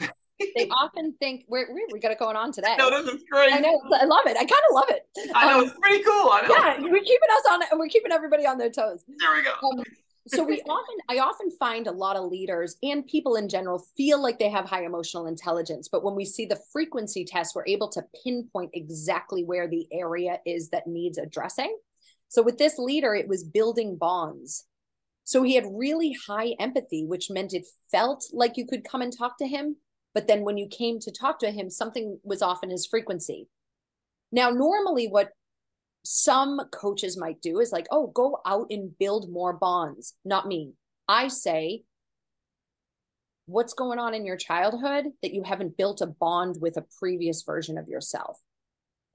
they 0.56 0.68
often 0.68 1.14
think 1.20 1.44
we're 1.48 1.68
we 1.92 1.98
got 2.00 2.12
it 2.12 2.18
going 2.18 2.36
on 2.36 2.52
today. 2.52 2.76
No, 2.78 2.90
this 2.90 3.14
is 3.14 3.24
great. 3.30 3.52
I 3.52 3.58
know, 3.58 3.80
I 3.92 4.04
love 4.04 4.26
it. 4.26 4.36
I 4.36 4.44
kind 4.44 4.62
of 4.70 4.74
love 4.74 4.88
it. 4.88 5.06
I 5.34 5.52
know 5.52 5.58
um, 5.60 5.64
it's 5.64 5.78
pretty 5.78 6.02
cool. 6.04 6.30
I 6.30 6.46
know. 6.46 6.54
Yeah, 6.54 6.78
we're 6.80 7.02
keeping 7.02 7.28
us 7.32 7.44
on, 7.50 7.78
we're 7.78 7.88
keeping 7.88 8.12
everybody 8.12 8.46
on 8.46 8.56
their 8.56 8.70
toes. 8.70 9.04
There 9.06 9.34
we 9.34 9.42
go. 9.42 9.52
Um, 9.52 9.84
so 10.28 10.42
we 10.44 10.60
often 10.68 10.96
i 11.08 11.18
often 11.18 11.50
find 11.58 11.86
a 11.86 11.92
lot 11.92 12.16
of 12.16 12.30
leaders 12.30 12.76
and 12.82 13.06
people 13.06 13.36
in 13.36 13.48
general 13.48 13.84
feel 13.96 14.22
like 14.22 14.38
they 14.38 14.50
have 14.50 14.66
high 14.66 14.84
emotional 14.84 15.26
intelligence 15.26 15.88
but 15.90 16.04
when 16.04 16.14
we 16.14 16.24
see 16.24 16.46
the 16.46 16.60
frequency 16.72 17.24
test 17.24 17.54
we're 17.54 17.66
able 17.66 17.88
to 17.88 18.04
pinpoint 18.24 18.70
exactly 18.74 19.44
where 19.44 19.68
the 19.68 19.86
area 19.92 20.38
is 20.46 20.70
that 20.70 20.86
needs 20.86 21.18
addressing. 21.18 21.76
So 22.28 22.42
with 22.42 22.58
this 22.58 22.78
leader 22.78 23.14
it 23.14 23.28
was 23.28 23.44
building 23.44 23.96
bonds. 23.96 24.66
So 25.24 25.42
he 25.42 25.54
had 25.54 25.64
really 25.70 26.16
high 26.26 26.54
empathy 26.58 27.04
which 27.04 27.30
meant 27.30 27.54
it 27.54 27.66
felt 27.90 28.24
like 28.32 28.56
you 28.56 28.66
could 28.66 28.84
come 28.84 29.02
and 29.02 29.16
talk 29.16 29.38
to 29.38 29.46
him 29.46 29.76
but 30.14 30.26
then 30.26 30.42
when 30.42 30.56
you 30.56 30.66
came 30.66 30.98
to 31.00 31.12
talk 31.12 31.38
to 31.40 31.50
him 31.50 31.70
something 31.70 32.18
was 32.22 32.42
off 32.42 32.62
in 32.62 32.70
his 32.70 32.86
frequency. 32.86 33.48
Now 34.32 34.50
normally 34.50 35.06
what 35.08 35.30
some 36.04 36.60
coaches 36.72 37.18
might 37.18 37.42
do 37.42 37.60
is 37.60 37.72
like, 37.72 37.86
oh, 37.90 38.08
go 38.08 38.40
out 38.46 38.66
and 38.70 38.96
build 38.98 39.30
more 39.30 39.52
bonds. 39.52 40.14
Not 40.24 40.46
me. 40.46 40.72
I 41.08 41.28
say, 41.28 41.82
what's 43.46 43.74
going 43.74 43.98
on 43.98 44.14
in 44.14 44.24
your 44.24 44.36
childhood 44.36 45.06
that 45.22 45.34
you 45.34 45.42
haven't 45.42 45.76
built 45.76 46.00
a 46.00 46.06
bond 46.06 46.56
with 46.60 46.76
a 46.76 46.86
previous 46.98 47.42
version 47.42 47.76
of 47.76 47.88
yourself? 47.88 48.38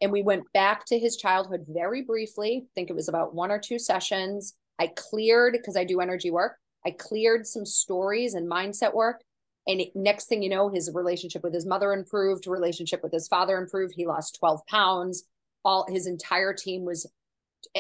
And 0.02 0.12
we 0.12 0.22
went 0.22 0.52
back 0.54 0.86
to 0.88 1.00
his 1.00 1.16
childhood 1.16 1.66
very 1.68 2.02
briefly. 2.02 2.64
I 2.66 2.68
think 2.76 2.90
it 2.90 2.96
was 2.96 3.08
about 3.08 3.34
one 3.34 3.50
or 3.50 3.60
two 3.60 3.80
sessions. 3.80 4.56
I 4.78 4.92
cleared, 4.96 5.54
because 5.54 5.78
I 5.78 5.86
do 5.86 6.02
energy 6.02 6.32
work, 6.32 6.58
I 6.86 6.92
cleared 6.92 7.48
some 7.48 7.66
stories 7.66 8.34
and 8.34 8.50
mindset 8.50 8.94
work. 8.94 9.22
And 9.68 9.82
next 9.96 10.26
thing 10.28 10.44
you 10.44 10.50
know, 10.50 10.70
his 10.70 10.92
relationship 10.94 11.44
with 11.44 11.54
his 11.54 11.66
mother 11.66 11.94
improved, 11.94 12.46
relationship 12.46 13.02
with 13.02 13.12
his 13.12 13.28
father 13.28 13.58
improved. 13.58 13.94
He 13.96 14.06
lost 14.06 14.38
12 14.40 14.60
pounds 14.68 15.24
all 15.66 15.86
his 15.90 16.08
entire 16.08 16.54
team 16.54 16.86
was 16.86 17.06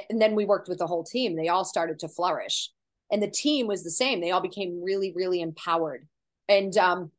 and 0.10 0.20
then 0.20 0.36
we 0.36 0.46
worked 0.46 0.68
with 0.68 0.80
the 0.80 0.88
whole 0.88 1.04
team. 1.04 1.36
They 1.36 1.48
all 1.48 1.64
started 1.64 2.00
to 2.00 2.10
flourish. 2.10 2.72
And 3.12 3.22
the 3.22 3.30
team 3.30 3.68
was 3.68 3.84
the 3.84 3.92
same. 3.92 4.20
They 4.20 4.32
all 4.32 4.42
became 4.42 4.84
really 4.84 5.14
really 5.16 5.42
empowered. 5.42 6.08
And 6.50 6.76
um, 6.78 7.12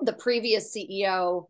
the 0.00 0.12
previous 0.12 0.74
ceo 0.74 1.48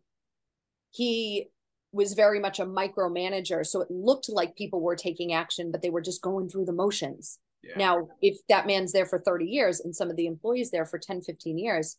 he 0.91 1.47
was 1.91 2.13
very 2.13 2.39
much 2.39 2.59
a 2.59 2.65
micromanager. 2.65 3.65
So 3.65 3.81
it 3.81 3.89
looked 3.89 4.29
like 4.29 4.55
people 4.55 4.81
were 4.81 4.95
taking 4.95 5.33
action 5.33 5.71
but 5.71 5.81
they 5.81 5.89
were 5.89 6.01
just 6.01 6.21
going 6.21 6.49
through 6.49 6.65
the 6.65 6.73
motions. 6.73 7.39
Yeah. 7.63 7.73
now 7.77 8.07
if 8.21 8.37
that 8.47 8.67
man's 8.67 8.91
there 8.91 9.07
for 9.07 9.17
30 9.17 9.45
years 9.45 9.79
and 9.79 9.95
some 9.95 10.11
of 10.11 10.15
the 10.17 10.27
employees 10.27 10.69
there 10.69 10.85
for 10.85 10.99
10 10.99 11.21
15 11.21 11.57
years 11.57 11.97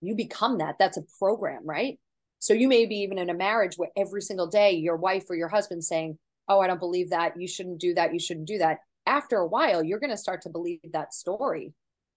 you 0.00 0.14
become 0.14 0.58
that. 0.58 0.76
That's 0.78 0.96
a 0.96 1.04
program 1.18 1.62
right 1.64 1.98
so 2.40 2.52
you 2.52 2.66
may 2.66 2.86
be 2.86 2.96
even 2.96 3.18
in 3.18 3.30
a 3.30 3.34
marriage 3.34 3.76
where 3.76 3.90
every 3.96 4.22
single 4.22 4.48
day 4.48 4.72
your 4.72 4.96
wife 4.96 5.30
or 5.30 5.36
your 5.36 5.48
husband 5.48 5.84
saying, 5.84 6.18
"Oh, 6.48 6.60
I 6.60 6.66
don't 6.66 6.80
believe 6.80 7.10
that. 7.10 7.40
You 7.40 7.46
shouldn't 7.46 7.78
do 7.78 7.94
that. 7.94 8.12
You 8.12 8.18
shouldn't 8.18 8.48
do 8.48 8.58
that." 8.58 8.80
After 9.06 9.36
a 9.36 9.46
while, 9.46 9.84
you're 9.84 10.00
going 10.00 10.10
to 10.10 10.16
start 10.16 10.42
to 10.42 10.50
believe 10.50 10.80
that 10.92 11.14
story. 11.14 11.74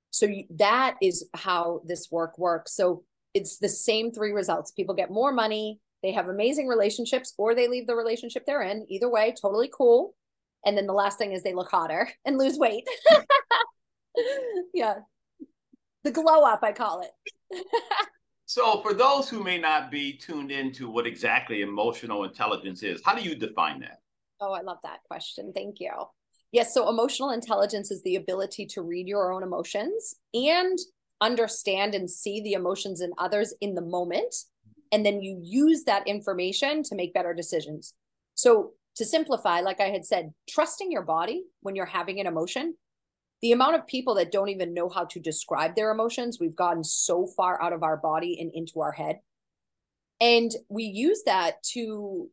So 0.09 0.25
you, 0.25 0.45
that 0.57 0.95
is 1.01 1.27
how 1.33 1.81
this 1.85 2.09
work 2.11 2.37
works. 2.37 2.75
So 2.75 3.03
it's 3.33 3.57
the 3.57 3.69
same 3.69 4.11
three 4.11 4.31
results. 4.31 4.71
People 4.71 4.95
get 4.95 5.11
more 5.11 5.31
money, 5.31 5.79
they 6.03 6.11
have 6.11 6.27
amazing 6.27 6.67
relationships, 6.67 7.33
or 7.37 7.55
they 7.55 7.69
leave 7.69 7.87
the 7.87 7.95
relationship 7.95 8.45
they're 8.45 8.61
in. 8.61 8.85
Either 8.89 9.09
way, 9.09 9.33
totally 9.41 9.71
cool. 9.73 10.13
And 10.65 10.77
then 10.77 10.85
the 10.85 10.93
last 10.93 11.17
thing 11.17 11.31
is 11.31 11.41
they 11.43 11.53
look 11.53 11.71
hotter 11.71 12.09
and 12.25 12.37
lose 12.37 12.57
weight. 12.57 12.83
yeah. 14.73 14.95
The 16.03 16.11
glow 16.11 16.43
up, 16.43 16.59
I 16.61 16.73
call 16.73 17.01
it. 17.01 17.11
So, 18.53 18.81
for 18.83 18.93
those 18.93 19.27
who 19.27 19.43
may 19.43 19.57
not 19.57 19.89
be 19.89 20.13
tuned 20.13 20.51
into 20.51 20.87
what 20.87 21.07
exactly 21.07 21.61
emotional 21.61 22.23
intelligence 22.23 22.83
is, 22.83 23.01
how 23.03 23.15
do 23.15 23.23
you 23.23 23.33
define 23.33 23.79
that? 23.79 24.01
Oh, 24.39 24.51
I 24.51 24.61
love 24.61 24.77
that 24.83 24.99
question. 25.09 25.51
Thank 25.55 25.79
you. 25.79 25.89
Yes, 26.51 26.71
so 26.71 26.87
emotional 26.87 27.31
intelligence 27.31 27.89
is 27.89 28.03
the 28.03 28.15
ability 28.15 28.67
to 28.67 28.83
read 28.83 29.07
your 29.07 29.33
own 29.33 29.41
emotions 29.41 30.17
and 30.35 30.77
understand 31.19 31.95
and 31.95 32.07
see 32.07 32.41
the 32.41 32.53
emotions 32.53 33.01
in 33.01 33.11
others 33.17 33.55
in 33.59 33.73
the 33.73 33.81
moment. 33.81 34.35
And 34.91 35.03
then 35.03 35.23
you 35.23 35.41
use 35.41 35.85
that 35.85 36.07
information 36.07 36.83
to 36.83 36.93
make 36.93 37.11
better 37.11 37.33
decisions. 37.33 37.95
So, 38.35 38.73
to 38.97 39.03
simplify, 39.03 39.61
like 39.61 39.79
I 39.79 39.89
had 39.89 40.05
said, 40.05 40.31
trusting 40.47 40.91
your 40.91 41.01
body 41.01 41.41
when 41.61 41.75
you're 41.75 41.87
having 41.87 42.19
an 42.19 42.27
emotion 42.27 42.75
the 43.43 43.51
amount 43.51 43.75
of 43.75 43.85
people 43.85 44.15
that 44.15 44.31
don't 44.31 44.47
even 44.47 44.73
know 44.73 44.87
how 44.87 45.03
to 45.03 45.19
describe 45.19 45.75
their 45.75 45.91
emotions, 45.91 46.37
we've 46.39 46.55
gotten 46.55 46.81
so 46.81 47.27
far 47.27 47.61
out 47.61 47.73
of 47.73 47.83
our 47.83 47.97
body 47.97 48.39
and 48.39 48.49
into 48.53 48.79
our 48.79 48.93
head. 48.93 49.19
And 50.21 50.49
we 50.69 50.85
use 50.85 51.23
that 51.25 51.61
to 51.73 52.29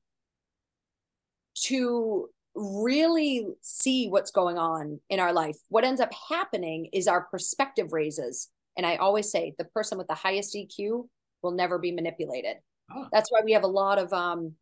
to 1.65 2.29
really 2.55 3.45
see 3.61 4.07
what's 4.07 4.31
going 4.31 4.57
on 4.57 5.01
in 5.11 5.19
our 5.19 5.33
life. 5.33 5.57
What 5.69 5.83
ends 5.83 6.01
up 6.01 6.13
happening 6.29 6.89
is 6.93 7.09
our 7.09 7.23
perspective 7.23 7.93
raises. 7.93 8.49
And 8.77 8.87
I 8.87 8.95
always 8.97 9.33
say 9.33 9.55
the 9.59 9.65
person 9.65 9.99
with 9.99 10.07
the 10.07 10.15
highest 10.15 10.55
EQ 10.55 11.09
will 11.43 11.51
never 11.51 11.79
be 11.79 11.91
manipulated. 11.91 12.59
Oh. 12.95 13.09
That's 13.13 13.33
why 13.33 13.41
we 13.45 13.53
have 13.53 13.65
a 13.65 13.67
lot 13.67 13.99
of 13.99 14.13
um 14.13 14.53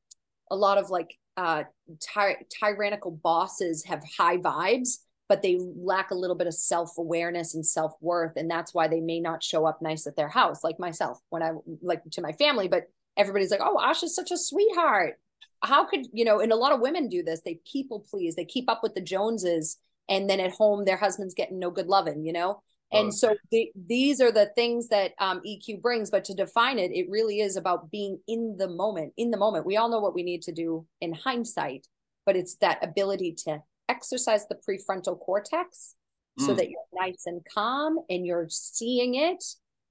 a 0.50 0.56
lot 0.56 0.78
of 0.78 0.88
like 0.88 1.14
uh 1.37 1.64
ty- 2.00 2.46
tyrannical 2.48 3.11
bosses 3.11 3.84
have 3.84 4.02
high 4.16 4.38
vibes 4.38 5.00
but 5.29 5.43
they 5.43 5.59
lack 5.77 6.11
a 6.11 6.14
little 6.14 6.37
bit 6.37 6.47
of 6.47 6.55
self-awareness 6.55 7.55
and 7.55 7.64
self-worth 7.64 8.33
and 8.37 8.51
that's 8.51 8.75
why 8.75 8.88
they 8.88 9.01
may 9.01 9.21
not 9.21 9.43
show 9.43 9.67
up 9.67 9.81
nice 9.83 10.07
at 10.07 10.17
their 10.17 10.29
house 10.29 10.64
like 10.64 10.79
myself 10.79 11.21
when 11.31 11.43
i 11.43 11.53
like 11.83 12.03
to 12.11 12.23
my 12.23 12.33
family 12.33 12.67
but 12.69 12.85
everybody's 13.17 13.51
like 13.51 13.61
oh 13.62 13.77
aasha's 13.77 14.14
such 14.14 14.31
a 14.31 14.37
sweetheart. 14.37 15.19
How 15.62 15.85
could 15.85 16.07
you 16.12 16.25
know 16.25 16.41
and 16.41 16.53
a 16.53 16.57
lot 16.57 16.73
of 16.73 16.81
women 16.81 17.09
do 17.09 17.23
this 17.23 17.41
they 17.45 17.61
people 17.71 18.07
please 18.09 18.37
they 18.37 18.45
keep 18.45 18.71
up 18.71 18.81
with 18.83 18.95
the 18.95 19.01
joneses 19.01 19.77
and 20.09 20.31
then 20.31 20.41
at 20.41 20.53
home 20.53 20.85
their 20.85 20.97
husband's 20.97 21.35
getting 21.35 21.59
no 21.59 21.71
good 21.71 21.88
loving 21.88 22.25
you 22.25 22.33
know? 22.33 22.62
And 22.91 23.12
so 23.12 23.37
the, 23.51 23.71
these 23.77 24.23
are 24.23 24.33
the 24.33 24.51
things 24.55 24.88
that 24.88 25.12
um, 25.19 25.43
eq 25.47 25.83
brings 25.83 26.11
but 26.11 26.25
to 26.27 26.35
define 26.35 26.79
it 26.79 26.93
it 26.93 27.11
really 27.11 27.41
is 27.41 27.57
about 27.57 27.91
being 27.91 28.19
in 28.29 28.57
the 28.57 28.69
moment 28.69 29.12
in 29.17 29.31
the 29.31 29.37
moment. 29.37 29.67
We 29.67 29.77
all 29.77 29.91
know 29.91 30.01
what 30.01 30.14
we 30.14 30.23
need 30.23 30.43
to 30.43 30.53
do 30.53 30.87
in 31.01 31.12
hindsight 31.12 31.88
but 32.25 32.37
it's 32.37 32.55
that 32.57 32.79
ability 32.85 33.35
to 33.45 33.62
exercise 33.88 34.46
the 34.48 34.57
prefrontal 34.57 35.18
cortex 35.18 35.94
mm. 36.38 36.46
so 36.46 36.55
that 36.55 36.68
you're 36.68 36.81
nice 36.94 37.22
and 37.27 37.40
calm 37.53 37.98
and 38.09 38.27
you're 38.27 38.48
seeing 38.48 39.14
it 39.14 39.42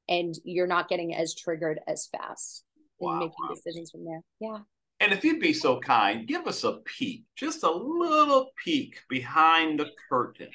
and 0.10 0.36
you're 0.44 0.68
not 0.68 0.90
getting 0.90 1.16
as 1.16 1.36
triggered 1.36 1.80
as 1.88 2.08
fast 2.08 2.64
wow. 3.00 3.12
and 3.12 3.20
making 3.20 3.56
decisions 3.56 3.92
from 3.92 4.06
there. 4.06 4.22
Yeah. 4.40 4.60
And 5.00 5.14
if 5.14 5.24
you'd 5.24 5.40
be 5.40 5.54
so 5.54 5.80
kind, 5.80 6.28
give 6.28 6.48
us 6.48 6.64
a 6.64 6.80
peek, 6.86 7.24
just 7.36 7.64
a 7.64 7.72
little 7.72 8.50
peek 8.64 9.00
behind 9.10 9.80
the 9.80 9.92
curtain 10.10 10.50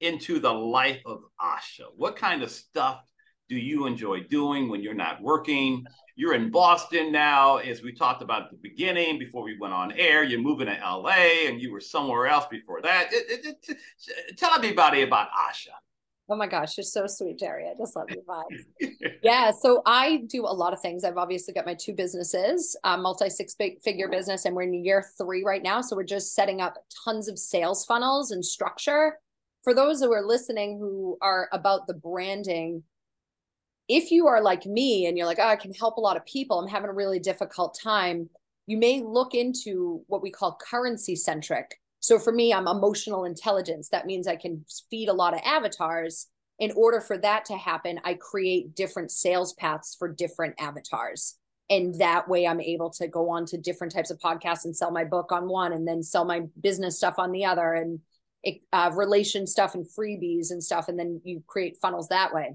into 0.00 0.40
the 0.40 0.52
life 0.52 1.00
of 1.06 1.22
Aasha. 1.40 1.84
What 1.96 2.16
kind 2.16 2.42
of 2.42 2.50
stuff 2.50 3.00
do 3.48 3.56
you 3.56 3.86
enjoy 3.86 4.20
doing 4.24 4.68
when 4.68 4.82
you're 4.82 4.94
not 4.94 5.22
working? 5.22 5.84
You're 6.16 6.34
in 6.34 6.50
Boston 6.50 7.12
now, 7.12 7.58
as 7.58 7.82
we 7.82 7.92
talked 7.92 8.22
about 8.22 8.44
at 8.44 8.50
the 8.50 8.56
beginning 8.56 9.18
before 9.18 9.42
we 9.42 9.56
went 9.58 9.74
on 9.74 9.92
air. 9.92 10.24
You're 10.24 10.40
moving 10.40 10.66
to 10.66 10.72
LA 10.72 11.46
and 11.46 11.60
you 11.60 11.70
were 11.70 11.80
somewhere 11.80 12.26
else 12.26 12.46
before 12.50 12.80
that. 12.82 13.12
It, 13.12 13.46
it, 13.46 13.56
it, 13.68 14.38
tell 14.38 14.54
everybody 14.54 15.02
about 15.02 15.28
Aasha. 15.30 15.74
Oh 16.28 16.34
my 16.34 16.48
gosh, 16.48 16.76
you're 16.76 16.84
so 16.84 17.06
sweet, 17.06 17.38
Gerry. 17.38 17.68
I 17.68 17.74
just 17.78 17.94
love 17.94 18.08
your 18.10 18.24
vibe. 18.24 19.12
yeah, 19.22 19.52
so 19.52 19.82
I 19.86 20.24
do 20.26 20.42
a 20.42 20.50
lot 20.50 20.72
of 20.72 20.80
things. 20.80 21.04
I've 21.04 21.18
obviously 21.18 21.54
got 21.54 21.66
my 21.66 21.74
two 21.74 21.94
businesses, 21.94 22.76
uh, 22.82 22.96
multi 22.96 23.30
six 23.30 23.54
figure 23.54 24.08
business, 24.08 24.44
and 24.44 24.56
we're 24.56 24.62
in 24.62 24.74
year 24.74 25.04
three 25.16 25.44
right 25.44 25.62
now. 25.62 25.80
So 25.82 25.94
we're 25.94 26.02
just 26.02 26.34
setting 26.34 26.60
up 26.60 26.74
tons 27.04 27.28
of 27.28 27.38
sales 27.38 27.84
funnels 27.84 28.32
and 28.32 28.44
structure. 28.44 29.20
For 29.62 29.72
those 29.72 30.00
who 30.00 30.12
are 30.12 30.26
listening 30.26 30.78
who 30.80 31.16
are 31.22 31.48
about 31.52 31.86
the 31.86 31.94
branding, 31.94 32.82
if 33.88 34.10
you 34.10 34.26
are 34.26 34.42
like 34.42 34.66
me 34.66 35.06
and 35.06 35.16
you're 35.16 35.26
like, 35.26 35.38
oh, 35.40 35.46
I 35.46 35.56
can 35.56 35.72
help 35.72 35.96
a 35.96 36.00
lot 36.00 36.16
of 36.16 36.26
people, 36.26 36.58
I'm 36.58 36.68
having 36.68 36.90
a 36.90 36.94
really 36.94 37.18
difficult 37.18 37.78
time, 37.80 38.28
you 38.66 38.78
may 38.78 39.00
look 39.00 39.34
into 39.34 40.02
what 40.08 40.22
we 40.22 40.30
call 40.30 40.58
currency 40.60 41.14
centric. 41.14 41.80
So 42.00 42.18
for 42.18 42.32
me, 42.32 42.52
I'm 42.52 42.68
emotional 42.68 43.24
intelligence. 43.24 43.88
That 43.90 44.06
means 44.06 44.26
I 44.26 44.36
can 44.36 44.64
feed 44.90 45.08
a 45.08 45.12
lot 45.14 45.34
of 45.34 45.40
avatars. 45.44 46.26
In 46.58 46.72
order 46.76 47.00
for 47.00 47.18
that 47.18 47.44
to 47.46 47.56
happen, 47.56 48.00
I 48.04 48.14
create 48.14 48.74
different 48.74 49.10
sales 49.10 49.52
paths 49.54 49.94
for 49.98 50.08
different 50.08 50.54
avatars. 50.58 51.36
And 51.68 51.98
that 52.00 52.28
way 52.28 52.46
I'm 52.46 52.60
able 52.60 52.90
to 52.90 53.08
go 53.08 53.30
on 53.30 53.44
to 53.46 53.58
different 53.58 53.92
types 53.92 54.10
of 54.10 54.18
podcasts 54.18 54.64
and 54.64 54.76
sell 54.76 54.90
my 54.90 55.04
book 55.04 55.32
on 55.32 55.48
one 55.48 55.72
and 55.72 55.86
then 55.86 56.02
sell 56.02 56.24
my 56.24 56.42
business 56.60 56.96
stuff 56.96 57.16
on 57.18 57.32
the 57.32 57.44
other 57.44 57.74
and 57.74 58.00
uh, 58.72 58.92
relation 58.94 59.46
stuff 59.46 59.74
and 59.74 59.84
freebies 59.84 60.50
and 60.50 60.62
stuff. 60.62 60.88
And 60.88 60.98
then 60.98 61.20
you 61.24 61.42
create 61.46 61.78
funnels 61.82 62.08
that 62.08 62.32
way. 62.32 62.54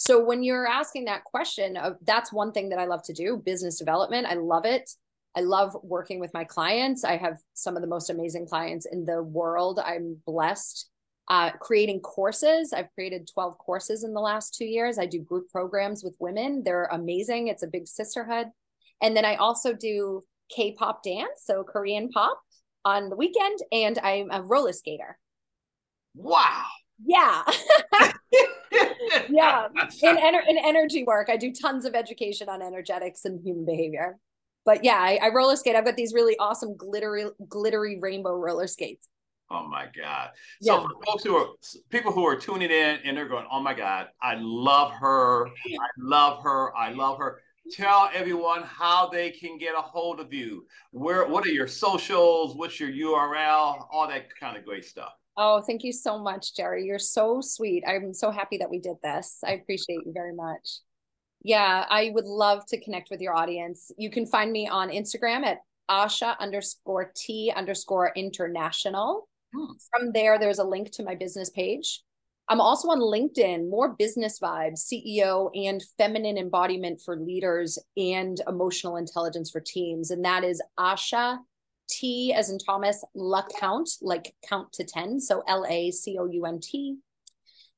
So 0.00 0.24
when 0.24 0.42
you're 0.42 0.66
asking 0.66 1.04
that 1.04 1.24
question, 1.24 1.76
of, 1.76 1.96
that's 2.06 2.32
one 2.32 2.52
thing 2.52 2.70
that 2.70 2.78
I 2.78 2.86
love 2.86 3.02
to 3.02 3.12
do 3.12 3.36
business 3.36 3.78
development. 3.78 4.26
I 4.26 4.32
love 4.32 4.64
it. 4.64 4.90
I 5.36 5.40
love 5.40 5.76
working 5.82 6.20
with 6.20 6.32
my 6.32 6.42
clients. 6.42 7.04
I 7.04 7.18
have 7.18 7.36
some 7.52 7.76
of 7.76 7.82
the 7.82 7.86
most 7.88 8.08
amazing 8.08 8.46
clients 8.46 8.86
in 8.90 9.04
the 9.04 9.22
world. 9.22 9.78
I'm 9.78 10.16
blessed. 10.24 10.88
Uh, 11.28 11.50
creating 11.50 12.00
courses. 12.00 12.72
I've 12.72 12.90
created 12.94 13.28
12 13.30 13.58
courses 13.58 14.02
in 14.02 14.14
the 14.14 14.22
last 14.22 14.54
two 14.54 14.64
years. 14.64 14.98
I 14.98 15.04
do 15.04 15.20
group 15.20 15.50
programs 15.50 16.02
with 16.02 16.16
women. 16.18 16.62
They're 16.64 16.88
amazing. 16.90 17.48
It's 17.48 17.62
a 17.62 17.68
big 17.68 17.86
sisterhood. 17.86 18.46
And 19.02 19.14
then 19.14 19.26
I 19.26 19.34
also 19.34 19.74
do 19.74 20.24
K 20.50 20.72
pop 20.72 21.02
dance, 21.02 21.42
so 21.44 21.62
Korean 21.62 22.08
pop 22.08 22.40
on 22.86 23.10
the 23.10 23.16
weekend, 23.16 23.58
and 23.70 23.98
I'm 23.98 24.30
a 24.30 24.40
roller 24.40 24.72
skater. 24.72 25.18
Wow. 26.14 26.64
Yeah. 27.04 27.42
yeah. 29.28 29.68
In, 30.02 30.16
ener- 30.16 30.48
in 30.48 30.58
energy 30.58 31.04
work, 31.04 31.28
I 31.30 31.36
do 31.36 31.52
tons 31.52 31.84
of 31.84 31.94
education 31.94 32.48
on 32.48 32.62
energetics 32.62 33.24
and 33.24 33.40
human 33.44 33.64
behavior. 33.64 34.18
But 34.64 34.84
yeah, 34.84 34.98
I, 34.98 35.18
I 35.22 35.28
roller 35.30 35.56
skate. 35.56 35.76
I've 35.76 35.84
got 35.84 35.96
these 35.96 36.12
really 36.12 36.36
awesome 36.38 36.76
glittery, 36.76 37.26
glittery 37.48 37.98
rainbow 38.00 38.34
roller 38.34 38.66
skates. 38.66 39.08
Oh 39.50 39.66
my 39.66 39.86
God. 39.96 40.30
So 40.62 40.74
yeah. 40.74 40.82
for 40.82 41.04
folks 41.04 41.24
who 41.24 41.36
are 41.36 41.48
people 41.88 42.12
who 42.12 42.24
are 42.24 42.36
tuning 42.36 42.70
in 42.70 42.98
and 43.04 43.16
they're 43.16 43.28
going, 43.28 43.46
oh 43.50 43.60
my 43.60 43.74
God, 43.74 44.08
I 44.22 44.36
love 44.38 44.92
her. 44.92 45.48
I 45.48 45.88
love 45.98 46.42
her. 46.44 46.76
I 46.76 46.90
love 46.92 47.18
her. 47.18 47.40
Tell 47.72 48.10
everyone 48.14 48.62
how 48.62 49.08
they 49.08 49.30
can 49.30 49.58
get 49.58 49.74
a 49.76 49.80
hold 49.80 50.20
of 50.20 50.32
you. 50.32 50.66
Where 50.92 51.26
what 51.26 51.44
are 51.46 51.50
your 51.50 51.68
socials? 51.68 52.54
What's 52.54 52.78
your 52.78 52.90
URL? 52.90 53.86
All 53.90 54.06
that 54.08 54.34
kind 54.38 54.56
of 54.56 54.64
great 54.64 54.84
stuff. 54.84 55.12
Oh, 55.42 55.62
thank 55.62 55.84
you 55.84 55.92
so 55.94 56.18
much, 56.18 56.54
Gerry. 56.54 56.84
You're 56.84 56.98
so 56.98 57.40
sweet. 57.40 57.82
I'm 57.88 58.12
so 58.12 58.30
happy 58.30 58.58
that 58.58 58.68
we 58.68 58.78
did 58.78 58.96
this. 59.02 59.38
I 59.42 59.52
appreciate 59.52 60.00
you 60.04 60.12
very 60.12 60.34
much. 60.34 60.80
Yeah, 61.42 61.86
I 61.88 62.10
would 62.12 62.26
love 62.26 62.66
to 62.66 62.78
connect 62.78 63.08
with 63.10 63.22
your 63.22 63.34
audience. 63.34 63.90
You 63.96 64.10
can 64.10 64.26
find 64.26 64.52
me 64.52 64.68
on 64.68 64.90
Instagram 64.90 65.46
at 65.46 65.60
Aasha 65.90 66.38
underscore 66.40 67.10
T 67.16 67.50
underscore 67.56 68.12
international. 68.14 69.30
Hmm. 69.56 69.72
From 69.90 70.12
there, 70.12 70.38
there's 70.38 70.58
a 70.58 70.64
link 70.64 70.90
to 70.92 71.02
my 71.02 71.14
business 71.14 71.48
page. 71.48 72.02
I'm 72.50 72.60
also 72.60 72.88
on 72.88 73.00
LinkedIn, 73.00 73.70
more 73.70 73.94
business 73.98 74.40
vibes, 74.40 74.92
CEO 74.92 75.50
and 75.54 75.82
feminine 75.96 76.36
embodiment 76.36 77.00
for 77.02 77.16
leaders 77.16 77.78
and 77.96 78.38
emotional 78.46 78.96
intelligence 78.96 79.50
for 79.50 79.60
teams. 79.60 80.10
And 80.10 80.22
that 80.26 80.44
is 80.44 80.60
Aasha 80.78 81.38
T 81.90 82.32
as 82.32 82.50
in 82.50 82.58
Thomas, 82.58 83.04
La 83.14 83.42
Count, 83.58 83.90
like 84.00 84.34
count 84.48 84.72
to 84.74 84.84
10. 84.84 85.20
So 85.20 85.42
L 85.46 85.66
A 85.68 85.90
C 85.90 86.16
O 86.18 86.26
U 86.26 86.46
N 86.46 86.60
T. 86.60 86.96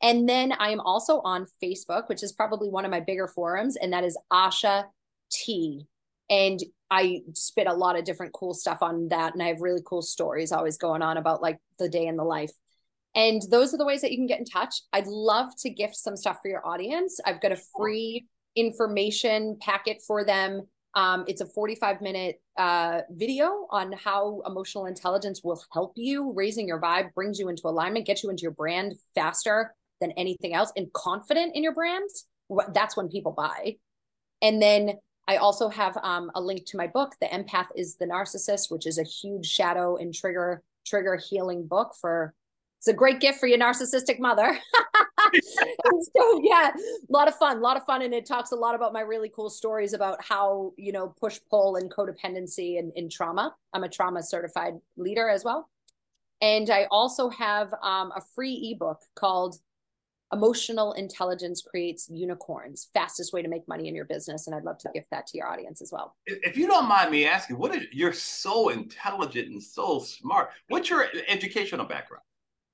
And 0.03 0.29
then 0.29 0.53
I'm 0.59 0.81
also 0.81 1.21
on 1.21 1.47
Facebook, 1.63 2.09
which 2.09 2.23
is 2.23 2.33
probably 2.33 2.69
one 2.69 2.85
of 2.85 2.91
my 2.91 3.01
bigger 3.01 3.29
forums, 3.29 3.77
and 3.77 3.93
that 3.93 4.05
is 4.05 4.19
Aasha 4.33 4.85
T. 5.31 5.87
And 6.29 6.61
I 6.91 7.21
spit 7.35 7.67
a 7.67 7.75
lot 7.75 7.99
of 7.99 8.05
different 8.05 8.33
cool 8.33 8.55
stuff 8.55 8.79
on 8.83 9.09
that. 9.09 9.33
And 9.33 9.43
I 9.43 9.49
have 9.49 9.61
really 9.61 9.83
cool 9.85 10.03
stories 10.03 10.53
always 10.53 10.77
going 10.77 11.03
on 11.03 11.17
about 11.17 11.43
like 11.43 11.59
the 11.79 11.89
day 11.89 12.07
in 12.07 12.17
the 12.17 12.25
life. 12.25 12.53
And 13.15 13.43
those 13.51 13.75
are 13.75 13.79
the 13.79 13.85
ways 13.85 14.01
that 14.01 14.11
you 14.11 14.19
can 14.19 14.27
get 14.27 14.39
in 14.39 14.45
touch. 14.45 14.75
I'd 14.93 15.07
love 15.07 15.51
to 15.61 15.71
gift 15.71 15.97
some 15.97 16.17
stuff 16.17 16.39
for 16.43 16.49
your 16.49 16.67
audience. 16.67 17.21
I've 17.25 17.41
got 17.41 17.53
a 17.53 17.61
free 17.77 18.27
information 18.57 19.59
packet 19.61 20.03
for 20.07 20.25
them 20.25 20.63
um, 20.95 21.25
it's 21.27 21.41
a 21.41 21.47
45 21.47 22.01
minute 22.01 22.42
uh, 22.57 23.01
video 23.11 23.67
on 23.71 23.93
how 23.93 24.43
emotional 24.47 24.87
intelligence 24.87 25.43
will 25.43 25.63
help 25.73 25.93
you 25.97 26.33
raising 26.35 26.69
your 26.69 26.81
vibe, 26.81 27.13
brings 27.15 27.39
you 27.39 27.49
into 27.49 27.67
alignment, 27.67 28.07
gets 28.07 28.23
you 28.23 28.31
into 28.31 28.43
your 28.43 28.51
brand 28.51 28.95
faster 29.15 29.75
than 30.01 30.13
anything 30.13 30.55
else, 30.55 30.73
and 30.77 30.93
confident 30.93 31.55
in 31.55 31.63
your 31.63 31.75
brand. 31.75 32.09
That's 32.75 32.97
when 32.97 33.09
people 33.09 33.33
buy. 33.33 33.77
And 34.43 34.61
then 34.61 34.99
I 35.29 35.37
also 35.37 35.69
have 35.69 35.97
um, 36.03 36.31
a 36.35 36.41
link 36.41 36.67
to 36.67 36.77
my 36.77 36.89
book, 36.89 37.15
The 37.21 37.29
Empath 37.29 37.69
is 37.77 37.97
the 37.97 38.07
Narcissist, 38.07 38.71
which 38.71 38.87
is 38.87 38.99
a 38.99 39.05
huge 39.05 39.47
shadow 39.47 39.97
and 39.97 40.15
trigger 40.15 40.63
trigger 40.85 41.17
healing 41.17 41.67
book 41.67 41.95
for 42.01 42.35
it's 42.79 42.89
a 42.89 42.93
great 42.93 43.21
gift 43.21 43.39
for 43.39 43.47
your 43.47 43.59
narcissistic 43.59 44.19
mother. 44.19 44.59
so 46.17 46.41
yeah, 46.43 46.71
a 46.71 47.13
lot 47.13 47.29
of 47.29 47.35
fun, 47.37 47.59
a 47.59 47.61
lot 47.61 47.77
of 47.77 47.85
fun. 47.85 48.03
And 48.03 48.15
it 48.15 48.27
talks 48.27 48.53
a 48.53 48.57
lot 48.57 48.75
about 48.75 48.93
my 48.93 49.01
really 49.01 49.31
cool 49.35 49.51
stories 49.51 49.93
about 49.93 50.23
how, 50.23 50.73
you 50.77 50.93
know, 50.93 51.09
push 51.09 51.39
pull 51.51 51.77
and 51.77 51.91
codependency 51.91 52.79
and, 52.79 52.93
in 52.97 53.09
trauma. 53.09 53.55
I'm 53.73 53.85
a 53.85 53.89
trauma 53.89 54.23
certified 54.23 54.75
leader 54.97 55.29
as 55.29 55.45
well. 55.45 55.69
And 56.41 56.71
I 56.71 56.87
also 56.91 57.29
have 57.31 57.73
um, 57.83 58.13
a 58.17 58.21
free 58.35 58.75
ebook 58.75 59.01
called 59.15 59.57
Emotional 60.33 60.95
Intelligence 60.95 61.63
Creates 61.63 62.09
Unicorns, 62.11 62.89
fastest 62.95 63.33
way 63.33 63.43
to 63.43 63.49
make 63.49 63.69
money 63.69 63.87
in 63.87 63.95
your 63.95 64.07
business. 64.07 64.47
And 64.47 64.57
I'd 64.57 64.65
love 64.65 64.79
to 64.79 64.91
gift 64.95 65.09
that 65.11 65.27
to 65.29 65.39
your 65.39 65.47
audience 65.47 65.83
as 65.83 65.93
well. 65.93 66.17
If 66.27 66.57
you 66.57 66.67
don't 66.67 66.89
mind 66.89 67.11
me 67.11 67.27
asking, 67.27 67.59
what 67.59 67.75
is 67.75 67.85
you're 67.93 68.13
so 68.13 68.71
intelligent 68.71 69.49
and 69.49 69.63
so 69.63 70.01
smart. 70.01 70.51
What's 70.69 70.89
your 70.89 71.07
educational 71.29 71.85
background? 71.85 72.25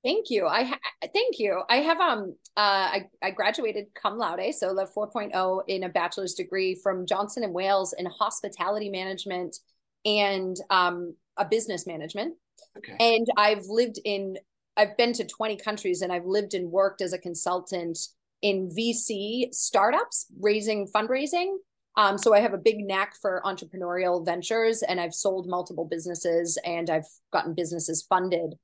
Thank 0.05 0.31
you. 0.31 0.47
I 0.47 0.65
ha- 0.65 0.79
thank 1.13 1.39
you. 1.39 1.63
I 1.69 1.77
have 1.77 1.99
um 1.99 2.37
uh 2.57 2.61
I, 2.61 3.05
I 3.23 3.31
graduated 3.31 3.87
cum 4.01 4.17
laude, 4.19 4.55
so 4.55 4.75
the 4.75 4.87
4.0 4.97 5.63
in 5.67 5.85
a 5.85 5.89
bachelor's 5.89 6.35
degree 6.35 6.79
from 6.83 7.07
Johnson 7.07 7.43
and 7.43 7.53
Wales 7.53 7.95
in 7.99 8.07
hospitality 8.07 8.91
management 8.91 9.57
and 10.05 10.57
um 10.71 11.15
a 11.37 11.45
business 11.45 11.87
management. 11.87 12.35
Okay. 12.77 12.97
And 13.01 13.27
I've 13.37 13.67
lived 13.67 13.99
in 14.05 14.37
I've 14.77 14.97
been 14.97 15.13
to 15.15 15.25
20 15.25 15.57
countries 15.57 16.03
and 16.03 16.13
I've 16.13 16.27
lived 16.27 16.55
and 16.55 16.71
worked 16.71 17.01
as 17.01 17.13
a 17.13 17.19
consultant 17.19 17.99
in 18.43 18.71
VC 18.71 19.53
startups, 19.53 20.27
raising 20.41 20.87
fundraising. 20.87 21.57
Um, 21.97 22.17
so 22.17 22.33
I 22.33 22.39
have 22.39 22.55
a 22.55 22.59
big 22.59 22.79
knack 22.87 23.15
for 23.21 23.43
entrepreneurial 23.45 24.25
ventures 24.25 24.85
and 24.85 25.01
I've 25.01 25.15
sold 25.15 25.49
multiple 25.49 25.85
businesses 25.85 26.57
and 26.65 26.89
I've 26.89 27.09
gotten 27.33 27.55
businesses 27.55 28.07
funded 28.09 28.55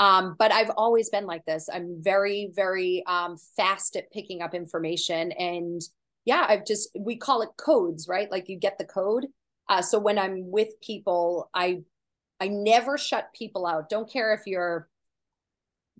um, 0.00 0.34
but 0.38 0.50
I've 0.50 0.70
always 0.78 1.10
been 1.10 1.26
like 1.26 1.44
this. 1.44 1.68
I'm 1.70 2.02
very, 2.02 2.50
very 2.54 3.04
um, 3.06 3.36
fast 3.54 3.96
at 3.96 4.10
picking 4.10 4.40
up 4.40 4.54
information. 4.54 5.30
And 5.32 5.82
yeah, 6.24 6.46
I've 6.48 6.64
just, 6.64 6.88
we 6.98 7.16
call 7.16 7.42
it 7.42 7.50
codes, 7.58 8.08
right? 8.08 8.30
Like 8.30 8.48
you 8.48 8.58
get 8.58 8.78
the 8.78 8.86
code. 8.86 9.26
Uh, 9.68 9.82
so 9.82 9.98
when 9.98 10.18
I'm 10.18 10.50
with 10.50 10.68
people, 10.80 11.50
I, 11.52 11.82
I 12.40 12.48
never 12.48 12.96
shut 12.96 13.28
people 13.34 13.66
out. 13.66 13.90
Don't 13.90 14.10
care 14.10 14.32
if 14.32 14.46
you're 14.46 14.88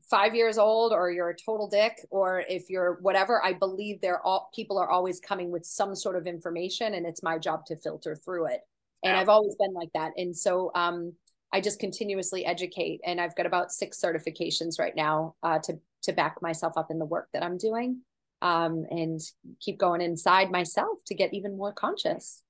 five 0.08 0.34
years 0.34 0.56
old 0.56 0.94
or 0.94 1.10
you're 1.10 1.28
a 1.28 1.36
total 1.36 1.68
dick 1.68 2.00
or 2.10 2.42
if 2.48 2.70
you're 2.70 2.98
whatever. 3.02 3.44
I 3.44 3.52
believe 3.52 4.00
they're 4.00 4.24
all 4.26 4.48
people 4.54 4.78
are 4.78 4.88
always 4.88 5.20
coming 5.20 5.50
with 5.50 5.66
some 5.66 5.94
sort 5.94 6.16
of 6.16 6.26
information 6.26 6.94
and 6.94 7.04
it's 7.04 7.22
my 7.22 7.36
job 7.36 7.66
to 7.66 7.76
filter 7.76 8.16
through 8.16 8.46
it. 8.46 8.62
And 9.04 9.14
I've 9.14 9.28
always 9.28 9.54
been 9.56 9.74
like 9.74 9.90
that. 9.94 10.12
And 10.16 10.34
so, 10.34 10.70
um, 10.74 11.12
I 11.52 11.60
just 11.60 11.80
continuously 11.80 12.44
educate, 12.46 13.00
and 13.04 13.20
I've 13.20 13.34
got 13.34 13.46
about 13.46 13.72
six 13.72 14.00
certifications 14.00 14.78
right 14.78 14.94
now 14.94 15.34
uh, 15.42 15.58
to 15.60 15.78
to 16.02 16.12
back 16.12 16.40
myself 16.40 16.74
up 16.76 16.90
in 16.90 16.98
the 16.98 17.04
work 17.04 17.28
that 17.32 17.42
I'm 17.42 17.58
doing, 17.58 18.00
um, 18.42 18.86
and 18.90 19.20
keep 19.60 19.78
going 19.78 20.00
inside 20.00 20.50
myself 20.50 20.98
to 21.06 21.14
get 21.14 21.34
even 21.34 21.56
more 21.56 21.72
conscious. 21.72 22.42